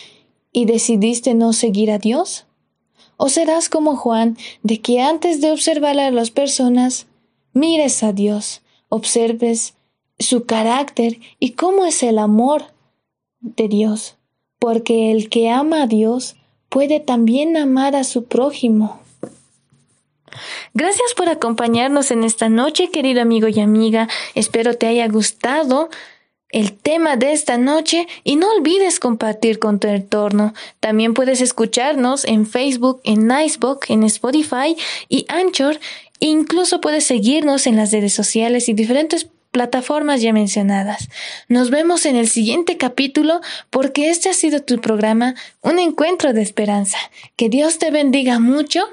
y 0.52 0.66
decidiste 0.66 1.34
no 1.34 1.54
seguir 1.54 1.90
a 1.90 1.98
Dios. 1.98 2.46
¿O 3.18 3.30
serás 3.30 3.68
como 3.68 3.96
Juan, 3.96 4.38
de 4.62 4.80
que 4.80 5.02
antes 5.02 5.42
de 5.42 5.52
observar 5.52 5.98
a 5.98 6.12
las 6.12 6.30
personas, 6.30 7.08
mires 7.56 8.04
a 8.04 8.14
Dios, 8.14 8.62
observes 8.90 9.74
su 10.20 10.46
carácter 10.46 11.20
y 11.40 11.54
cómo 11.54 11.86
es 11.86 12.04
el 12.04 12.20
amor 12.20 12.66
de 13.40 13.68
Dios? 13.68 14.18
Porque 14.60 15.12
el 15.12 15.30
que 15.30 15.50
ama 15.50 15.84
a 15.84 15.88
Dios 15.88 16.36
puede 16.70 17.00
también 17.00 17.58
amar 17.58 17.96
a 17.96 18.04
su 18.04 18.26
prójimo. 18.26 19.00
Gracias 20.74 21.14
por 21.16 21.30
acompañarnos 21.30 22.12
en 22.12 22.24
esta 22.24 22.50
noche, 22.50 22.90
querido 22.90 23.22
amigo 23.22 23.48
y 23.48 23.60
amiga. 23.60 24.10
Espero 24.34 24.76
te 24.76 24.88
haya 24.88 25.08
gustado 25.08 25.90
el 26.50 26.74
tema 26.74 27.18
de 27.18 27.34
esta 27.34 27.58
noche 27.58 28.08
y 28.24 28.36
no 28.36 28.50
olvides 28.52 29.00
compartir 29.00 29.60
con 29.60 29.80
tu 29.80 29.88
entorno. 29.88 30.54
También 30.80 31.14
puedes 31.14 31.42
escucharnos 31.42 32.24
en 32.26 32.46
Facebook, 32.46 33.02
en 33.04 33.28
Nicebook, 33.28 33.90
en 33.90 34.04
Spotify 34.04 34.78
y 35.10 35.26
Anchor. 35.28 35.80
Incluso 36.20 36.82
puedes 36.82 37.06
seguirnos 37.06 37.68
en 37.68 37.76
las 37.76 37.92
redes 37.92 38.14
sociales 38.14 38.70
y 38.70 38.74
diferentes 38.74 39.28
plataformas 39.52 40.22
ya 40.22 40.34
mencionadas. 40.34 41.08
Nos 41.48 41.70
vemos 41.70 42.06
en 42.06 42.18
el 42.18 42.28
siguiente 42.28 42.76
capítulo 42.76 43.40
porque 43.70 44.10
este 44.10 44.30
ha 44.30 44.34
sido 44.34 44.62
tu 44.62 44.82
programa, 44.82 45.36
un 45.62 45.80
encuentro 45.80 46.34
de 46.34 46.42
esperanza. 46.42 46.98
Que 47.38 47.48
Dios 47.48 47.78
te 47.78 47.90
bendiga 47.90 48.40
mucho 48.40 48.84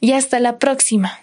y 0.00 0.12
hasta 0.12 0.40
la 0.40 0.58
próxima. 0.58 1.20